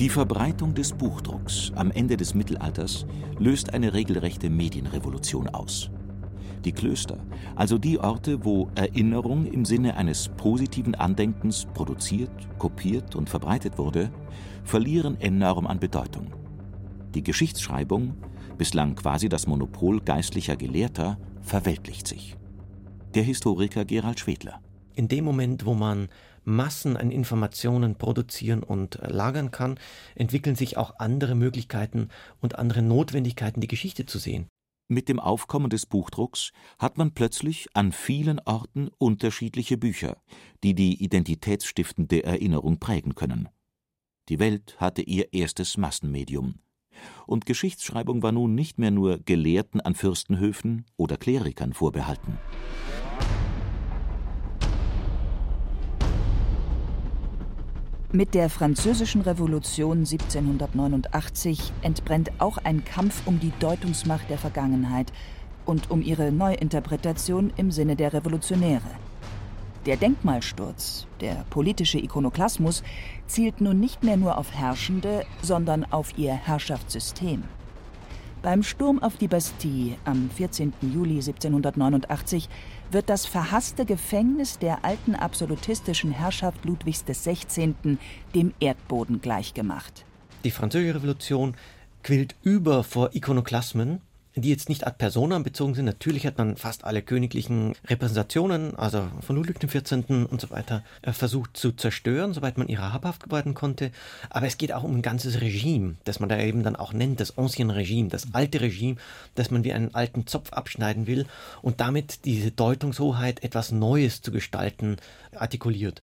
Die 0.00 0.08
Verbreitung 0.08 0.74
des 0.74 0.92
Buchdrucks 0.92 1.70
am 1.76 1.92
Ende 1.92 2.16
des 2.16 2.34
Mittelalters 2.34 3.06
löst 3.38 3.72
eine 3.72 3.94
regelrechte 3.94 4.50
Medienrevolution 4.50 5.48
aus. 5.48 5.88
Die 6.64 6.72
Klöster, 6.72 7.18
also 7.54 7.78
die 7.78 8.00
Orte, 8.00 8.44
wo 8.44 8.70
Erinnerung 8.74 9.46
im 9.46 9.64
Sinne 9.64 9.96
eines 9.96 10.30
positiven 10.30 10.94
Andenkens 10.94 11.66
produziert, 11.74 12.30
kopiert 12.58 13.14
und 13.14 13.30
verbreitet 13.30 13.78
wurde, 13.78 14.10
verlieren 14.64 15.20
enorm 15.20 15.66
an 15.66 15.78
Bedeutung. 15.78 16.32
Die 17.14 17.22
Geschichtsschreibung, 17.22 18.14
bislang 18.56 18.94
quasi 18.94 19.28
das 19.28 19.46
Monopol 19.46 20.00
geistlicher 20.00 20.56
Gelehrter, 20.56 21.18
verweltlicht 21.42 22.06
sich. 22.06 22.36
Der 23.14 23.22
Historiker 23.22 23.84
Gerald 23.84 24.20
Schwedler. 24.20 24.60
In 24.94 25.08
dem 25.08 25.24
Moment, 25.24 25.66
wo 25.66 25.74
man 25.74 26.08
Massen 26.44 26.96
an 26.96 27.10
Informationen 27.10 27.96
produzieren 27.96 28.62
und 28.62 28.98
lagern 29.02 29.50
kann, 29.50 29.78
entwickeln 30.14 30.56
sich 30.56 30.76
auch 30.76 30.98
andere 30.98 31.34
Möglichkeiten 31.34 32.08
und 32.40 32.58
andere 32.58 32.82
Notwendigkeiten, 32.82 33.60
die 33.60 33.66
Geschichte 33.66 34.06
zu 34.06 34.18
sehen. 34.18 34.48
Mit 34.86 35.08
dem 35.08 35.18
Aufkommen 35.18 35.70
des 35.70 35.86
Buchdrucks 35.86 36.52
hat 36.78 36.98
man 36.98 37.12
plötzlich 37.12 37.68
an 37.72 37.92
vielen 37.92 38.38
Orten 38.40 38.90
unterschiedliche 38.98 39.78
Bücher, 39.78 40.18
die 40.62 40.74
die 40.74 41.02
identitätsstiftende 41.02 42.22
Erinnerung 42.22 42.78
prägen 42.78 43.14
können. 43.14 43.48
Die 44.28 44.38
Welt 44.38 44.76
hatte 44.78 45.02
ihr 45.02 45.32
erstes 45.32 45.78
Massenmedium. 45.78 46.60
Und 47.26 47.46
Geschichtsschreibung 47.46 48.22
war 48.22 48.32
nun 48.32 48.54
nicht 48.54 48.78
mehr 48.78 48.90
nur 48.90 49.18
Gelehrten 49.18 49.80
an 49.80 49.94
Fürstenhöfen 49.94 50.84
oder 50.96 51.16
Klerikern 51.16 51.72
vorbehalten. 51.72 52.38
Mit 58.14 58.34
der 58.34 58.48
Französischen 58.48 59.22
Revolution 59.22 59.98
1789 59.98 61.72
entbrennt 61.82 62.30
auch 62.38 62.58
ein 62.58 62.84
Kampf 62.84 63.26
um 63.26 63.40
die 63.40 63.52
Deutungsmacht 63.58 64.30
der 64.30 64.38
Vergangenheit 64.38 65.12
und 65.64 65.90
um 65.90 66.00
ihre 66.00 66.30
Neuinterpretation 66.30 67.52
im 67.56 67.72
Sinne 67.72 67.96
der 67.96 68.12
Revolutionäre. 68.12 69.03
Der 69.86 69.98
Denkmalsturz, 69.98 71.06
der 71.20 71.44
politische 71.50 71.98
Ikonoklasmus, 71.98 72.82
zielt 73.26 73.60
nun 73.60 73.80
nicht 73.80 74.02
mehr 74.02 74.16
nur 74.16 74.38
auf 74.38 74.54
Herrschende, 74.54 75.26
sondern 75.42 75.84
auf 75.84 76.16
ihr 76.16 76.32
Herrschaftssystem. 76.32 77.42
Beim 78.40 78.62
Sturm 78.62 79.02
auf 79.02 79.16
die 79.16 79.28
Bastille 79.28 79.96
am 80.06 80.30
14. 80.30 80.72
Juli 80.80 81.16
1789 81.16 82.48
wird 82.90 83.10
das 83.10 83.26
verhasste 83.26 83.84
Gefängnis 83.84 84.58
der 84.58 84.84
alten 84.86 85.14
absolutistischen 85.14 86.12
Herrschaft 86.12 86.64
Ludwigs 86.64 87.04
XVI. 87.04 87.74
dem 88.34 88.54
Erdboden 88.60 89.20
gleichgemacht. 89.20 90.06
Die 90.44 90.50
Französische 90.50 90.94
Revolution 90.94 91.56
quillt 92.02 92.36
über 92.42 92.84
vor 92.84 93.14
Ikonoklasmen, 93.14 94.00
die 94.36 94.50
jetzt 94.50 94.68
nicht 94.68 94.86
ad 94.86 94.96
personam 94.98 95.42
bezogen 95.42 95.74
sind. 95.74 95.84
Natürlich 95.84 96.26
hat 96.26 96.38
man 96.38 96.56
fast 96.56 96.84
alle 96.84 97.02
königlichen 97.02 97.74
Repräsentationen, 97.86 98.74
also 98.76 99.06
von 99.20 99.36
Ludwig 99.36 99.60
XIV. 99.60 100.26
und 100.30 100.40
so 100.40 100.50
weiter, 100.50 100.82
äh, 101.02 101.12
versucht 101.12 101.56
zu 101.56 101.72
zerstören, 101.72 102.34
soweit 102.34 102.58
man 102.58 102.68
ihrer 102.68 102.92
habhaft 102.92 103.30
werden 103.30 103.54
konnte. 103.54 103.90
Aber 104.30 104.46
es 104.46 104.58
geht 104.58 104.72
auch 104.72 104.82
um 104.82 104.96
ein 104.96 105.02
ganzes 105.02 105.40
Regime, 105.40 105.96
das 106.04 106.20
man 106.20 106.28
da 106.28 106.38
eben 106.38 106.62
dann 106.62 106.76
auch 106.76 106.92
nennt, 106.92 107.20
das 107.20 107.38
Ancien 107.38 107.70
Regime, 107.70 108.08
das 108.08 108.34
alte 108.34 108.60
Regime, 108.60 108.96
das 109.34 109.50
man 109.50 109.64
wie 109.64 109.72
einen 109.72 109.94
alten 109.94 110.26
Zopf 110.26 110.52
abschneiden 110.52 111.06
will 111.06 111.26
und 111.62 111.80
damit 111.80 112.24
diese 112.24 112.50
Deutungshoheit, 112.50 113.44
etwas 113.44 113.72
Neues 113.72 114.22
zu 114.22 114.32
gestalten, 114.32 114.96
artikuliert. 115.34 116.02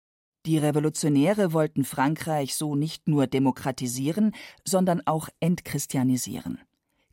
Die 0.46 0.58
Revolutionäre 0.58 1.52
wollten 1.52 1.84
Frankreich 1.84 2.54
so 2.54 2.74
nicht 2.74 3.08
nur 3.08 3.26
demokratisieren, 3.26 4.34
sondern 4.64 5.06
auch 5.06 5.28
entchristianisieren. 5.40 6.60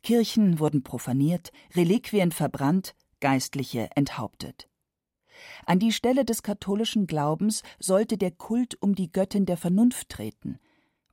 Kirchen 0.06 0.60
wurden 0.60 0.84
profaniert, 0.84 1.50
Reliquien 1.74 2.30
verbrannt, 2.30 2.94
Geistliche 3.18 3.88
enthauptet. 3.96 4.68
An 5.64 5.80
die 5.80 5.90
Stelle 5.90 6.24
des 6.24 6.44
katholischen 6.44 7.08
Glaubens 7.08 7.64
sollte 7.80 8.16
der 8.16 8.30
Kult 8.30 8.80
um 8.80 8.94
die 8.94 9.10
Göttin 9.10 9.46
der 9.46 9.56
Vernunft 9.56 10.10
treten, 10.10 10.60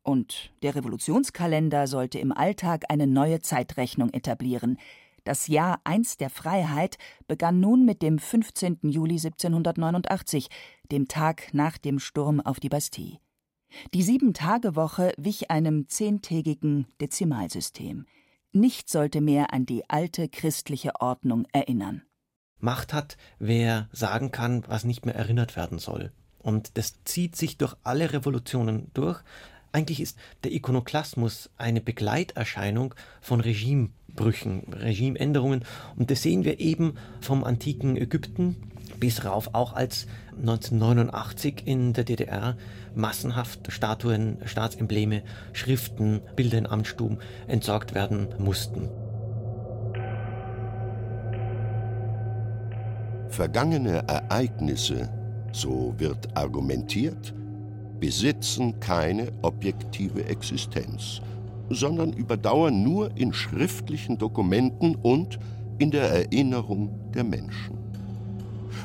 und 0.03 0.51
der 0.62 0.75
Revolutionskalender 0.75 1.88
sollte 1.88 2.19
im 2.19 2.31
Alltag 2.31 2.83
eine 2.89 3.07
neue 3.07 3.39
Zeitrechnung 3.39 4.12
etablieren. 4.12 4.77
Das 5.23 5.47
Jahr 5.47 5.81
1 5.85 6.17
der 6.17 6.29
Freiheit 6.29 7.00
begann 7.25 7.59
nun 7.59 7.85
mit 7.85 8.03
dem 8.03 8.19
15. 8.19 8.77
Juli 8.83 9.15
1789, 9.15 10.50
dem 10.91 11.07
Tag 11.07 11.51
nach 11.51 11.79
dem 11.79 11.97
Sturm 11.97 12.41
auf 12.41 12.59
die 12.59 12.69
Bastille. 12.69 13.17
Die 13.95 14.03
Sieben-Tage-Woche 14.03 15.13
wich 15.17 15.50
einem 15.50 15.89
zehntägigen 15.89 16.85
Dezimalsystem. 17.01 18.05
Nichts 18.55 18.91
sollte 18.91 19.19
mehr 19.19 19.51
an 19.51 19.65
die 19.65 19.89
alte 19.89 20.29
christliche 20.29 21.01
Ordnung 21.01 21.48
erinnern. 21.53 22.03
Macht 22.60 22.93
hat, 22.93 23.17
wer 23.39 23.89
sagen 23.91 24.31
kann, 24.31 24.63
was 24.67 24.83
nicht 24.83 25.07
mehr 25.07 25.15
erinnert 25.15 25.55
werden 25.55 25.79
soll. 25.79 26.12
Und 26.38 26.77
das 26.77 27.03
zieht 27.03 27.36
sich 27.36 27.57
durch 27.57 27.75
alle 27.81 28.13
Revolutionen 28.13 28.91
durch. 28.93 29.24
Eigentlich 29.72 30.01
ist 30.01 30.19
der 30.43 30.51
Ikonoklasmus 30.51 31.50
eine 31.57 31.81
Begleiterscheinung 31.81 32.93
von 33.22 33.41
Regimebrüchen, 33.41 34.72
Regimeänderungen. 34.72 35.65
Und 35.95 36.12
das 36.12 36.22
sehen 36.22 36.43
wir 36.43 36.60
eben 36.60 36.93
vom 37.22 37.43
antiken 37.43 37.98
Ägypten 37.98 38.72
bis 39.00 39.25
rauf, 39.25 39.50
auch 39.53 39.74
als 39.74 40.05
1989 40.38 41.63
in 41.65 41.93
der 41.93 42.03
DDR 42.03 42.55
massenhaft 42.95 43.71
Statuen, 43.71 44.38
Staatsembleme, 44.45 45.23
Schriften, 45.53 46.21
Bilder 46.35 46.57
in 46.57 46.67
Amtsstuben 46.67 47.17
entsorgt 47.47 47.93
werden 47.93 48.27
mussten. 48.39 48.89
Vergangene 53.29 54.03
Ereignisse, 54.07 55.09
so 55.51 55.93
wird 55.97 56.38
argumentiert, 56.38 57.33
besitzen 58.00 58.79
keine 58.79 59.31
objektive 59.41 60.25
Existenz, 60.25 61.21
sondern 61.69 62.13
überdauern 62.13 62.83
nur 62.83 63.15
in 63.17 63.33
schriftlichen 63.33 64.17
Dokumenten 64.17 64.95
und 64.95 65.39
in 65.79 65.89
der 65.89 66.09
Erinnerung 66.12 67.12
der 67.13 67.23
Menschen. 67.23 67.83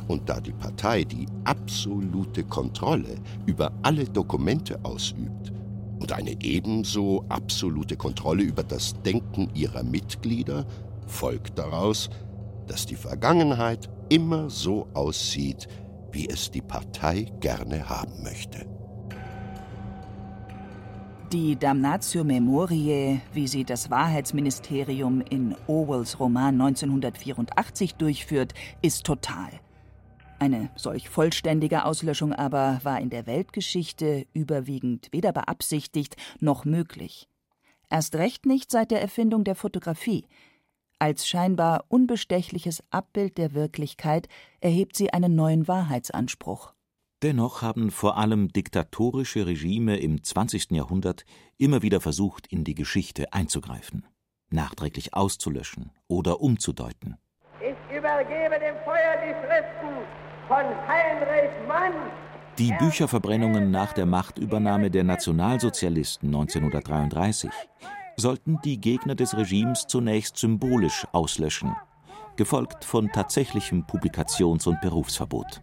Und 0.07 0.29
da 0.29 0.41
die 0.41 0.53
Partei 0.53 1.05
die 1.05 1.27
absolute 1.45 2.45
Kontrolle 2.45 3.17
über 3.47 3.73
alle 3.83 4.05
Dokumente 4.05 4.79
ausübt 4.85 5.53
und 6.01 6.13
eine 6.13 6.37
ebenso 6.43 7.25
absolute 7.29 7.97
Kontrolle 7.97 8.43
über 8.43 8.63
das 8.63 8.95
Denken 9.03 9.51
ihrer 9.55 9.83
Mitglieder, 9.83 10.65
folgt 11.07 11.59
daraus, 11.59 12.11
dass 12.67 12.87
die 12.87 12.97
Vergangenheit 12.97 13.89
immer 14.09 14.51
so 14.51 14.87
aussieht, 14.95 15.69
wie 16.13 16.29
es 16.29 16.51
die 16.51 16.63
Partei 16.63 17.27
gerne 17.41 17.89
haben 17.89 18.23
möchte. 18.23 18.67
Die 21.33 21.57
Damnatio 21.57 22.25
Memoriae, 22.25 23.21
wie 23.35 23.47
sie 23.49 23.65
das 23.65 23.91
Wahrheitsministerium 23.91 25.21
in 25.21 25.55
Orwells 25.67 26.19
Roman 26.19 26.59
1984 26.59 27.97
durchführt, 27.97 28.55
ist 28.81 29.05
total. 29.05 29.51
Eine 30.41 30.71
solch 30.77 31.09
vollständige 31.09 31.85
Auslöschung 31.85 32.33
aber 32.33 32.79
war 32.85 33.01
in 33.01 33.11
der 33.11 33.27
Weltgeschichte 33.27 34.27
überwiegend 34.33 35.09
weder 35.11 35.33
beabsichtigt 35.33 36.17
noch 36.39 36.65
möglich. 36.65 37.29
Erst 37.91 38.15
recht 38.15 38.47
nicht 38.47 38.71
seit 38.71 38.93
der 38.93 39.01
Erfindung 39.01 39.43
der 39.43 39.57
Fotografie. 39.57 40.27
Als 41.01 41.27
scheinbar 41.27 41.85
unbestechliches 41.89 42.85
Abbild 42.91 43.37
der 43.37 43.53
Wirklichkeit 43.55 44.29
erhebt 44.61 44.97
sie 44.97 45.13
einen 45.13 45.35
neuen 45.35 45.67
Wahrheitsanspruch. 45.67 46.73
Dennoch 47.23 47.63
haben 47.63 47.91
vor 47.91 48.17
allem 48.17 48.53
diktatorische 48.53 49.47
Regime 49.47 49.97
im 49.97 50.23
20. 50.23 50.71
Jahrhundert 50.71 51.25
immer 51.57 51.83
wieder 51.83 52.01
versucht, 52.01 52.47
in 52.47 52.63
die 52.63 52.75
Geschichte 52.75 53.33
einzugreifen, 53.33 54.07
nachträglich 54.51 55.15
auszulöschen 55.15 55.91
oder 56.07 56.41
umzudeuten. 56.41 57.17
Ich 57.61 57.97
übergebe 57.97 58.61
dem 58.61 58.77
Feuer 58.85 59.17
die 59.17 59.35
Schriften 59.35 60.28
von 60.49 60.65
Heinrich 60.89 61.51
Mann. 61.69 61.93
Die 62.59 62.73
Bücherverbrennungen 62.79 63.71
nach 63.71 63.93
der 63.93 64.07
Machtübernahme 64.07 64.91
der 64.91 65.05
Nationalsozialisten 65.05 66.29
1933 66.29 67.51
sollten 68.17 68.59
die 68.65 68.81
Gegner 68.81 69.15
des 69.15 69.37
Regimes 69.37 69.87
zunächst 69.87 70.39
symbolisch 70.39 71.07
auslöschen, 71.13 71.77
gefolgt 72.37 72.85
von 72.85 73.13
tatsächlichem 73.13 73.85
Publikations- 73.87 74.67
und 74.67 74.81
Berufsverbot. 74.81 75.63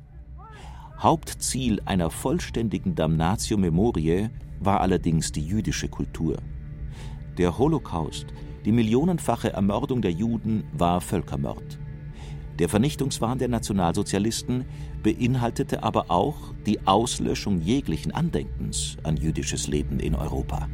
Hauptziel 1.00 1.82
einer 1.86 2.12
vollständigen 2.12 2.96
Damnatio 2.96 3.58
Memoriae 3.58 4.30
war 4.60 4.82
allerdings 4.82 5.32
die 5.32 5.46
jüdische 5.46 5.90
Kultur. 5.90 6.38
Der 7.38 7.58
Holocaust, 7.58 8.28
die 8.64 8.72
millionenfache 8.72 9.52
Ermordung 9.52 10.02
der 10.02 10.12
Juden, 10.12 10.64
war 10.72 11.02
Völkermord. 11.02 11.80
Der 12.60 12.70
Vernichtungswahn 12.70 13.38
der 13.38 13.50
Nationalsozialisten 13.50 14.66
beinhaltete 15.04 15.84
aber 15.84 16.10
auch 16.10 16.54
die 16.66 16.88
Auslöschung 16.88 17.60
jeglichen 17.60 18.14
Andenkens 18.14 18.96
an 19.04 19.18
jüdisches 19.18 19.68
Leben 19.68 20.00
in 20.00 20.16
Europa. 20.16 20.70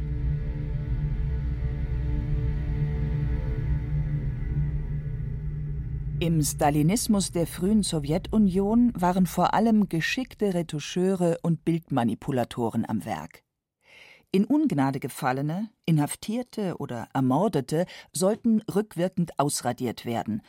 Im 6.20 6.40
Stalinismus 6.40 7.32
der 7.32 7.48
frühen 7.48 7.82
Sowjetunion 7.82 8.92
waren 8.94 9.26
vor 9.26 9.54
allem 9.54 9.88
geschickte 9.88 10.54
Retoucheure 10.54 11.38
und 11.42 11.64
Bildmanipulatoren 11.64 12.88
am 12.88 13.04
Werk. 13.04 13.42
In 14.30 14.44
Ungnade 14.44 15.00
gefallene, 15.00 15.68
Inhaftierte 15.84 16.76
oder 16.78 17.08
Ermordete 17.12 17.86
sollten 18.12 18.62
rückwirkend 18.72 19.36
ausradiert 19.40 20.06
werden, 20.06 20.42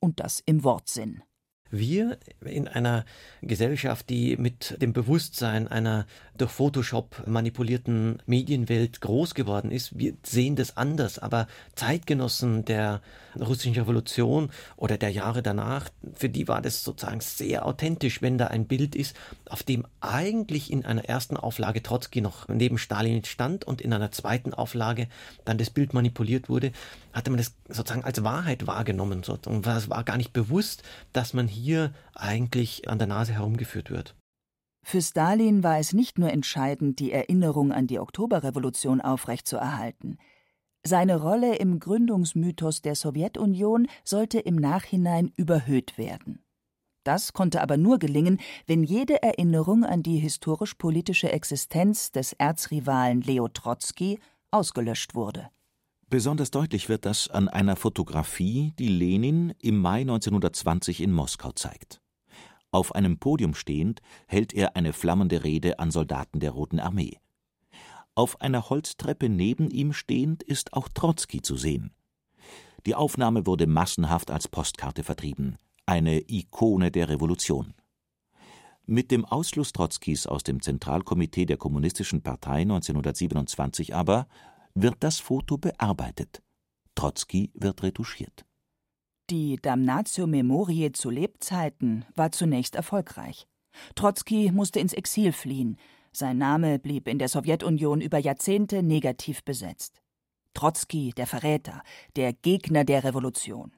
und 0.00 0.20
das 0.20 0.42
im 0.44 0.64
Wortsinn. 0.64 1.22
Wir 1.70 2.18
in 2.44 2.66
einer 2.66 3.04
Gesellschaft, 3.42 4.08
die 4.10 4.36
mit 4.36 4.76
dem 4.82 4.92
Bewusstsein 4.92 5.68
einer 5.68 6.06
durch 6.36 6.50
Photoshop 6.50 7.26
manipulierten 7.26 8.18
Medienwelt 8.26 9.00
groß 9.00 9.34
geworden 9.34 9.70
ist, 9.70 9.98
wir 9.98 10.14
sehen 10.24 10.56
das 10.56 10.76
anders. 10.76 11.18
Aber 11.18 11.46
Zeitgenossen 11.74 12.64
der 12.64 13.02
russischen 13.38 13.74
Revolution 13.74 14.50
oder 14.76 14.96
der 14.98 15.10
Jahre 15.10 15.42
danach, 15.42 15.90
für 16.14 16.28
die 16.28 16.48
war 16.48 16.62
das 16.62 16.82
sozusagen 16.82 17.20
sehr 17.20 17.66
authentisch, 17.66 18.22
wenn 18.22 18.38
da 18.38 18.48
ein 18.48 18.66
Bild 18.66 18.96
ist, 18.96 19.14
auf 19.48 19.62
dem 19.62 19.86
eigentlich 20.00 20.72
in 20.72 20.84
einer 20.84 21.04
ersten 21.04 21.36
Auflage 21.36 21.82
Trotzki 21.82 22.20
noch 22.20 22.48
neben 22.48 22.78
Stalin 22.78 23.24
stand 23.24 23.64
und 23.64 23.80
in 23.80 23.92
einer 23.92 24.10
zweiten 24.10 24.54
Auflage 24.54 25.08
dann 25.44 25.58
das 25.58 25.70
Bild 25.70 25.94
manipuliert 25.94 26.48
wurde, 26.48 26.72
hatte 27.12 27.30
man 27.30 27.38
das 27.38 27.54
sozusagen 27.68 28.04
als 28.04 28.24
Wahrheit 28.24 28.66
wahrgenommen. 28.66 29.22
Und 29.46 29.66
es 29.66 29.90
war 29.90 30.04
gar 30.04 30.16
nicht 30.16 30.32
bewusst, 30.32 30.82
dass 31.12 31.34
man 31.34 31.46
hier 31.46 31.59
eigentlich 32.14 32.88
an 32.88 32.98
der 32.98 33.08
Nase 33.08 33.32
herumgeführt 33.32 33.90
wird. 33.90 34.16
Für 34.82 35.02
Stalin 35.02 35.62
war 35.62 35.78
es 35.78 35.92
nicht 35.92 36.18
nur 36.18 36.30
entscheidend, 36.30 36.98
die 36.98 37.12
Erinnerung 37.12 37.72
an 37.72 37.86
die 37.86 37.98
Oktoberrevolution 37.98 39.00
aufrechtzuerhalten. 39.00 40.18
Seine 40.82 41.20
Rolle 41.20 41.56
im 41.56 41.78
Gründungsmythos 41.78 42.80
der 42.80 42.94
Sowjetunion 42.94 43.86
sollte 44.04 44.38
im 44.38 44.56
Nachhinein 44.56 45.30
überhöht 45.36 45.98
werden. 45.98 46.42
Das 47.04 47.32
konnte 47.32 47.60
aber 47.60 47.76
nur 47.76 47.98
gelingen, 47.98 48.40
wenn 48.66 48.82
jede 48.82 49.22
Erinnerung 49.22 49.84
an 49.84 50.02
die 50.02 50.18
historisch-politische 50.18 51.30
Existenz 51.30 52.12
des 52.12 52.32
Erzrivalen 52.34 53.20
Leo 53.20 53.48
Trotzki 53.48 54.18
ausgelöscht 54.50 55.14
wurde. 55.14 55.50
Besonders 56.10 56.50
deutlich 56.50 56.88
wird 56.88 57.06
das 57.06 57.28
an 57.28 57.48
einer 57.48 57.76
Fotografie, 57.76 58.72
die 58.80 58.88
Lenin 58.88 59.54
im 59.60 59.78
Mai 59.78 60.00
1920 60.00 61.02
in 61.02 61.12
Moskau 61.12 61.52
zeigt. 61.52 62.02
Auf 62.72 62.96
einem 62.96 63.20
Podium 63.20 63.54
stehend 63.54 64.02
hält 64.26 64.52
er 64.52 64.74
eine 64.74 64.92
flammende 64.92 65.44
Rede 65.44 65.78
an 65.78 65.92
Soldaten 65.92 66.40
der 66.40 66.50
Roten 66.50 66.80
Armee. 66.80 67.18
Auf 68.16 68.40
einer 68.40 68.70
Holztreppe 68.70 69.28
neben 69.28 69.70
ihm 69.70 69.92
stehend 69.92 70.42
ist 70.42 70.72
auch 70.72 70.88
Trotzki 70.88 71.42
zu 71.42 71.56
sehen. 71.56 71.92
Die 72.86 72.96
Aufnahme 72.96 73.46
wurde 73.46 73.68
massenhaft 73.68 74.32
als 74.32 74.48
Postkarte 74.48 75.04
vertrieben, 75.04 75.58
eine 75.86 76.28
Ikone 76.28 76.90
der 76.90 77.08
Revolution. 77.08 77.72
Mit 78.84 79.12
dem 79.12 79.24
Ausschluss 79.24 79.72
Trotzkis 79.72 80.26
aus 80.26 80.42
dem 80.42 80.60
Zentralkomitee 80.60 81.46
der 81.46 81.56
Kommunistischen 81.56 82.22
Partei 82.22 82.62
1927 82.62 83.94
aber 83.94 84.26
wird 84.74 84.96
das 85.00 85.18
Foto 85.18 85.58
bearbeitet. 85.58 86.42
Trotzki 86.94 87.50
wird 87.54 87.82
retuschiert. 87.82 88.44
Die 89.30 89.56
Damnatio 89.56 90.26
Memoriae 90.26 90.92
zu 90.92 91.08
Lebzeiten 91.08 92.04
war 92.16 92.32
zunächst 92.32 92.74
erfolgreich. 92.74 93.46
Trotzki 93.94 94.50
musste 94.52 94.80
ins 94.80 94.92
Exil 94.92 95.32
fliehen. 95.32 95.76
Sein 96.12 96.38
Name 96.38 96.78
blieb 96.80 97.06
in 97.06 97.18
der 97.18 97.28
Sowjetunion 97.28 98.00
über 98.00 98.18
Jahrzehnte 98.18 98.82
negativ 98.82 99.44
besetzt. 99.44 100.02
Trotzki, 100.54 101.12
der 101.16 101.28
Verräter, 101.28 101.82
der 102.16 102.32
Gegner 102.32 102.84
der 102.84 103.04
Revolution. 103.04 103.72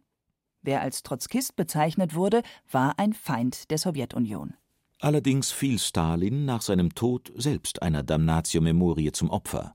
Wer 0.63 0.81
als 0.81 1.03
Trotzkist 1.03 1.57
bezeichnet 1.57 2.15
wurde, 2.15 2.43
war 2.71 2.99
ein 2.99 3.13
Feind 3.13 3.71
der 3.71 3.79
Sowjetunion. 3.79 4.55
Allerdings 5.01 5.51
fiel 5.51 5.79
Stalin 5.79 6.45
nach 6.45 6.63
seinem 6.63 6.95
Tod 6.95 7.33
selbst 7.37 7.83
einer 7.83 8.03
Damnatio 8.03 8.61
Memoriae 8.61 9.13
zum 9.13 9.31
Opfer. 9.31 9.75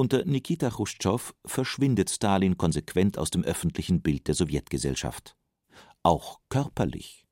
Unter 0.00 0.24
Nikita 0.24 0.70
Chruschtschow 0.70 1.34
verschwindet 1.44 2.08
Stalin 2.08 2.56
konsequent 2.56 3.18
aus 3.18 3.28
dem 3.28 3.44
öffentlichen 3.44 4.00
Bild 4.00 4.28
der 4.28 4.34
Sowjetgesellschaft. 4.34 5.36
Auch 6.02 6.40
körperlich. 6.48 7.26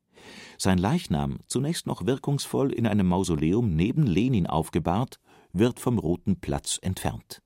Sein 0.58 0.76
Leichnam, 0.76 1.38
zunächst 1.46 1.86
noch 1.86 2.04
wirkungsvoll 2.04 2.74
in 2.74 2.86
einem 2.86 3.06
Mausoleum 3.06 3.74
neben 3.74 4.06
Lenin 4.06 4.46
aufgebahrt, 4.46 5.18
wird 5.54 5.80
vom 5.80 5.98
Roten 5.98 6.40
Platz 6.40 6.78
entfernt. 6.82 7.40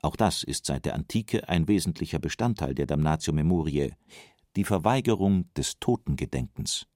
Auch 0.00 0.14
das 0.14 0.44
ist 0.44 0.64
seit 0.64 0.84
der 0.84 0.94
Antike 0.94 1.48
ein 1.48 1.66
wesentlicher 1.66 2.20
Bestandteil 2.20 2.76
der 2.76 2.86
Damnatio 2.86 3.32
Memoriae, 3.32 3.96
die 4.54 4.62
Verweigerung 4.62 5.52
des 5.54 5.80
Totengedenkens. 5.80 6.86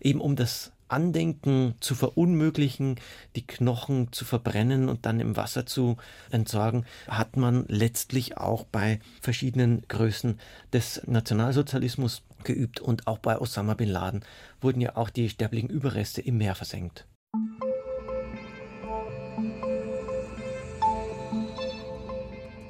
Eben 0.00 0.20
um 0.20 0.36
das 0.36 0.72
Andenken 0.94 1.74
zu 1.80 1.94
verunmöglichen, 1.94 3.00
die 3.34 3.46
Knochen 3.46 4.12
zu 4.12 4.24
verbrennen 4.24 4.88
und 4.88 5.04
dann 5.06 5.18
im 5.18 5.36
Wasser 5.36 5.66
zu 5.66 5.96
entsorgen, 6.30 6.86
hat 7.08 7.36
man 7.36 7.64
letztlich 7.68 8.38
auch 8.38 8.64
bei 8.64 9.00
verschiedenen 9.20 9.82
Größen 9.88 10.38
des 10.72 11.02
Nationalsozialismus 11.06 12.22
geübt 12.44 12.80
und 12.80 13.08
auch 13.08 13.18
bei 13.18 13.38
Osama 13.38 13.74
bin 13.74 13.88
Laden 13.88 14.24
wurden 14.60 14.80
ja 14.80 14.96
auch 14.96 15.10
die 15.10 15.28
sterblichen 15.28 15.68
Überreste 15.68 16.20
im 16.20 16.38
Meer 16.38 16.54
versenkt. 16.54 17.06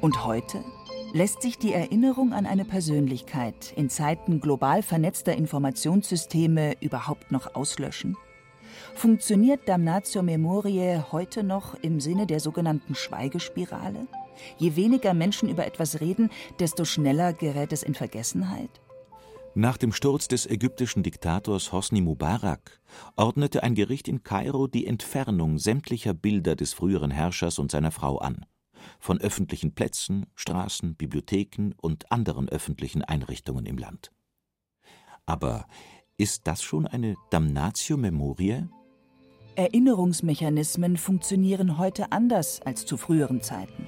Und 0.00 0.24
heute 0.24 0.62
lässt 1.14 1.42
sich 1.42 1.58
die 1.58 1.72
Erinnerung 1.72 2.32
an 2.32 2.44
eine 2.44 2.64
Persönlichkeit 2.64 3.72
in 3.76 3.88
Zeiten 3.88 4.40
global 4.40 4.82
vernetzter 4.82 5.36
Informationssysteme 5.36 6.74
überhaupt 6.80 7.30
noch 7.30 7.54
auslöschen? 7.54 8.16
Funktioniert 8.96 9.68
Damnatio 9.68 10.24
Memoriae 10.24 11.12
heute 11.12 11.44
noch 11.44 11.74
im 11.76 12.00
Sinne 12.00 12.26
der 12.26 12.40
sogenannten 12.40 12.96
Schweigespirale? 12.96 14.08
Je 14.58 14.74
weniger 14.74 15.14
Menschen 15.14 15.48
über 15.48 15.64
etwas 15.64 16.00
reden, 16.00 16.30
desto 16.58 16.84
schneller 16.84 17.32
gerät 17.32 17.72
es 17.72 17.84
in 17.84 17.94
Vergessenheit? 17.94 18.70
Nach 19.54 19.76
dem 19.76 19.92
Sturz 19.92 20.26
des 20.26 20.46
ägyptischen 20.46 21.04
Diktators 21.04 21.70
Hosni 21.70 22.00
Mubarak 22.00 22.80
ordnete 23.14 23.62
ein 23.62 23.76
Gericht 23.76 24.08
in 24.08 24.24
Kairo 24.24 24.66
die 24.66 24.88
Entfernung 24.88 25.58
sämtlicher 25.58 26.12
Bilder 26.12 26.56
des 26.56 26.72
früheren 26.72 27.12
Herrschers 27.12 27.60
und 27.60 27.70
seiner 27.70 27.92
Frau 27.92 28.18
an 28.18 28.46
von 28.98 29.20
öffentlichen 29.20 29.74
Plätzen, 29.74 30.26
Straßen, 30.34 30.94
Bibliotheken 30.96 31.72
und 31.80 32.10
anderen 32.10 32.48
öffentlichen 32.48 33.02
Einrichtungen 33.02 33.66
im 33.66 33.78
Land. 33.78 34.12
Aber 35.26 35.66
ist 36.16 36.46
das 36.46 36.62
schon 36.62 36.86
eine 36.86 37.16
Damnatio 37.30 37.96
Memoriae? 37.96 38.68
Erinnerungsmechanismen 39.56 40.96
funktionieren 40.96 41.78
heute 41.78 42.12
anders 42.12 42.60
als 42.62 42.86
zu 42.86 42.96
früheren 42.96 43.40
Zeiten. 43.40 43.86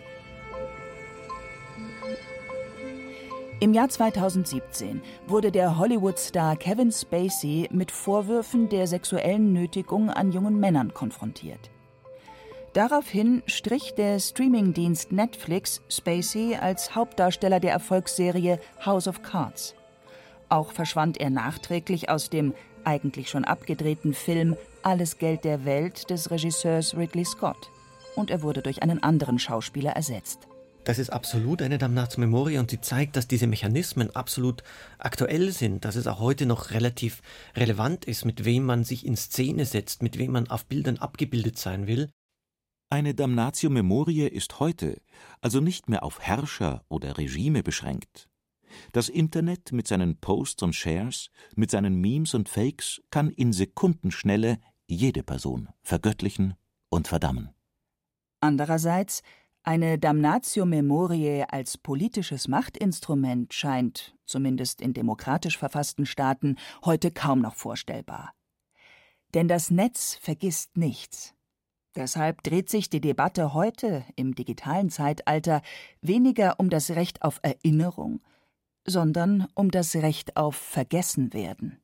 Im 3.58 3.72
Jahr 3.72 3.88
2017 3.88 5.00
wurde 5.26 5.50
der 5.50 5.78
Hollywood-Star 5.78 6.56
Kevin 6.56 6.92
Spacey 6.92 7.68
mit 7.72 7.90
Vorwürfen 7.90 8.68
der 8.68 8.86
sexuellen 8.86 9.54
Nötigung 9.54 10.10
an 10.10 10.30
jungen 10.30 10.60
Männern 10.60 10.92
konfrontiert. 10.92 11.70
Daraufhin 12.76 13.42
strich 13.46 13.94
der 13.94 14.20
Streamingdienst 14.20 15.10
Netflix 15.10 15.80
Spacey 15.88 16.56
als 16.56 16.94
Hauptdarsteller 16.94 17.58
der 17.58 17.72
Erfolgsserie 17.72 18.60
House 18.84 19.08
of 19.08 19.22
Cards. 19.22 19.74
Auch 20.50 20.72
verschwand 20.72 21.18
er 21.18 21.30
nachträglich 21.30 22.10
aus 22.10 22.28
dem 22.28 22.52
eigentlich 22.84 23.30
schon 23.30 23.46
abgedrehten 23.46 24.12
Film 24.12 24.58
Alles 24.82 25.16
Geld 25.16 25.44
der 25.44 25.64
Welt 25.64 26.10
des 26.10 26.30
Regisseurs 26.30 26.94
Ridley 26.94 27.24
Scott 27.24 27.70
und 28.14 28.30
er 28.30 28.42
wurde 28.42 28.60
durch 28.60 28.82
einen 28.82 29.02
anderen 29.02 29.38
Schauspieler 29.38 29.92
ersetzt. 29.92 30.40
Das 30.84 30.98
ist 30.98 31.08
absolut 31.08 31.62
eine 31.62 31.78
Damnatio 31.78 32.20
Memoria 32.20 32.60
und 32.60 32.70
sie 32.70 32.82
zeigt, 32.82 33.16
dass 33.16 33.26
diese 33.26 33.46
Mechanismen 33.46 34.14
absolut 34.14 34.62
aktuell 34.98 35.50
sind, 35.50 35.86
dass 35.86 35.96
es 35.96 36.06
auch 36.06 36.20
heute 36.20 36.44
noch 36.44 36.72
relativ 36.72 37.22
relevant 37.56 38.04
ist, 38.04 38.26
mit 38.26 38.44
wem 38.44 38.66
man 38.66 38.84
sich 38.84 39.06
in 39.06 39.16
Szene 39.16 39.64
setzt, 39.64 40.02
mit 40.02 40.18
wem 40.18 40.32
man 40.32 40.50
auf 40.50 40.66
Bildern 40.66 40.98
abgebildet 40.98 41.56
sein 41.58 41.86
will. 41.86 42.10
Eine 42.88 43.14
Damnatio 43.14 43.68
Memoriae 43.68 44.28
ist 44.28 44.60
heute 44.60 45.02
also 45.40 45.60
nicht 45.60 45.88
mehr 45.88 46.04
auf 46.04 46.20
Herrscher 46.20 46.84
oder 46.88 47.18
Regime 47.18 47.64
beschränkt. 47.64 48.28
Das 48.92 49.08
Internet 49.08 49.72
mit 49.72 49.88
seinen 49.88 50.20
Posts 50.20 50.62
und 50.62 50.74
Shares, 50.74 51.30
mit 51.56 51.72
seinen 51.72 52.00
Memes 52.00 52.34
und 52.34 52.48
Fakes 52.48 53.02
kann 53.10 53.30
in 53.30 53.52
Sekundenschnelle 53.52 54.58
jede 54.86 55.24
Person 55.24 55.68
vergöttlichen 55.82 56.54
und 56.88 57.08
verdammen. 57.08 57.50
Andererseits, 58.40 59.22
eine 59.64 59.98
Damnatio 59.98 60.64
Memoriae 60.64 61.44
als 61.50 61.78
politisches 61.78 62.46
Machtinstrument 62.46 63.52
scheint, 63.52 64.16
zumindest 64.26 64.80
in 64.80 64.94
demokratisch 64.94 65.58
verfassten 65.58 66.06
Staaten, 66.06 66.56
heute 66.84 67.10
kaum 67.10 67.40
noch 67.40 67.56
vorstellbar. 67.56 68.32
Denn 69.34 69.48
das 69.48 69.72
Netz 69.72 70.14
vergisst 70.22 70.76
nichts. 70.76 71.35
Deshalb 71.96 72.42
dreht 72.42 72.68
sich 72.68 72.90
die 72.90 73.00
Debatte 73.00 73.54
heute 73.54 74.04
im 74.16 74.34
digitalen 74.34 74.90
Zeitalter 74.90 75.62
weniger 76.02 76.60
um 76.60 76.68
das 76.68 76.90
Recht 76.90 77.22
auf 77.22 77.40
Erinnerung, 77.42 78.20
sondern 78.84 79.48
um 79.54 79.70
das 79.70 79.96
Recht 79.96 80.36
auf 80.36 80.56
Vergessenwerden. 80.56 81.80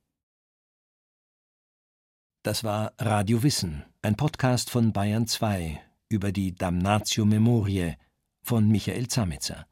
Das 2.43 2.63
war 2.63 2.93
Radio 2.99 3.41
Wissen, 3.41 3.83
ein 4.03 4.15
Podcast 4.15 4.69
von 4.69 4.93
Bayern 4.93 5.25
2 5.25 5.81
über 6.09 6.31
die 6.31 6.53
Damnatio 6.53 7.25
Memoriae 7.25 7.95
von 8.43 8.67
Michael 8.67 9.07
Zametzer. 9.07 9.65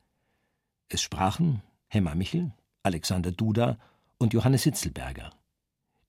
Es 0.90 1.04
sprachen 1.04 1.62
Hemmer 1.88 2.16
Michel, 2.16 2.52
Alexander 2.82 3.32
Duda 3.32 3.78
und 4.18 4.34
Johannes 4.34 4.64
Hitzelberger. 4.64 5.30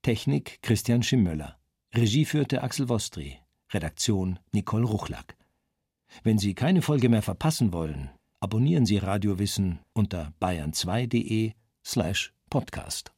Technik 0.01 0.63
Christian 0.63 1.03
Schimmöller. 1.03 1.59
Regie 1.95 2.25
führte 2.25 2.63
Axel 2.63 2.89
Wostri. 2.89 3.42
Redaktion 3.73 4.39
Nicole 4.53 4.85
Ruchlack. 4.85 5.37
Wenn 6.23 6.39
Sie 6.39 6.55
keine 6.55 6.83
Folge 6.83 7.09
mehr 7.09 7.23
verpassen 7.23 7.73
wollen, 7.73 8.11
abonnieren 8.41 8.87
Sie 8.87 8.99
Radiowissen 8.99 9.79
unter 9.95 10.33
bayern2.de 10.41 11.53
slash 11.85 12.33
podcast. 12.51 13.13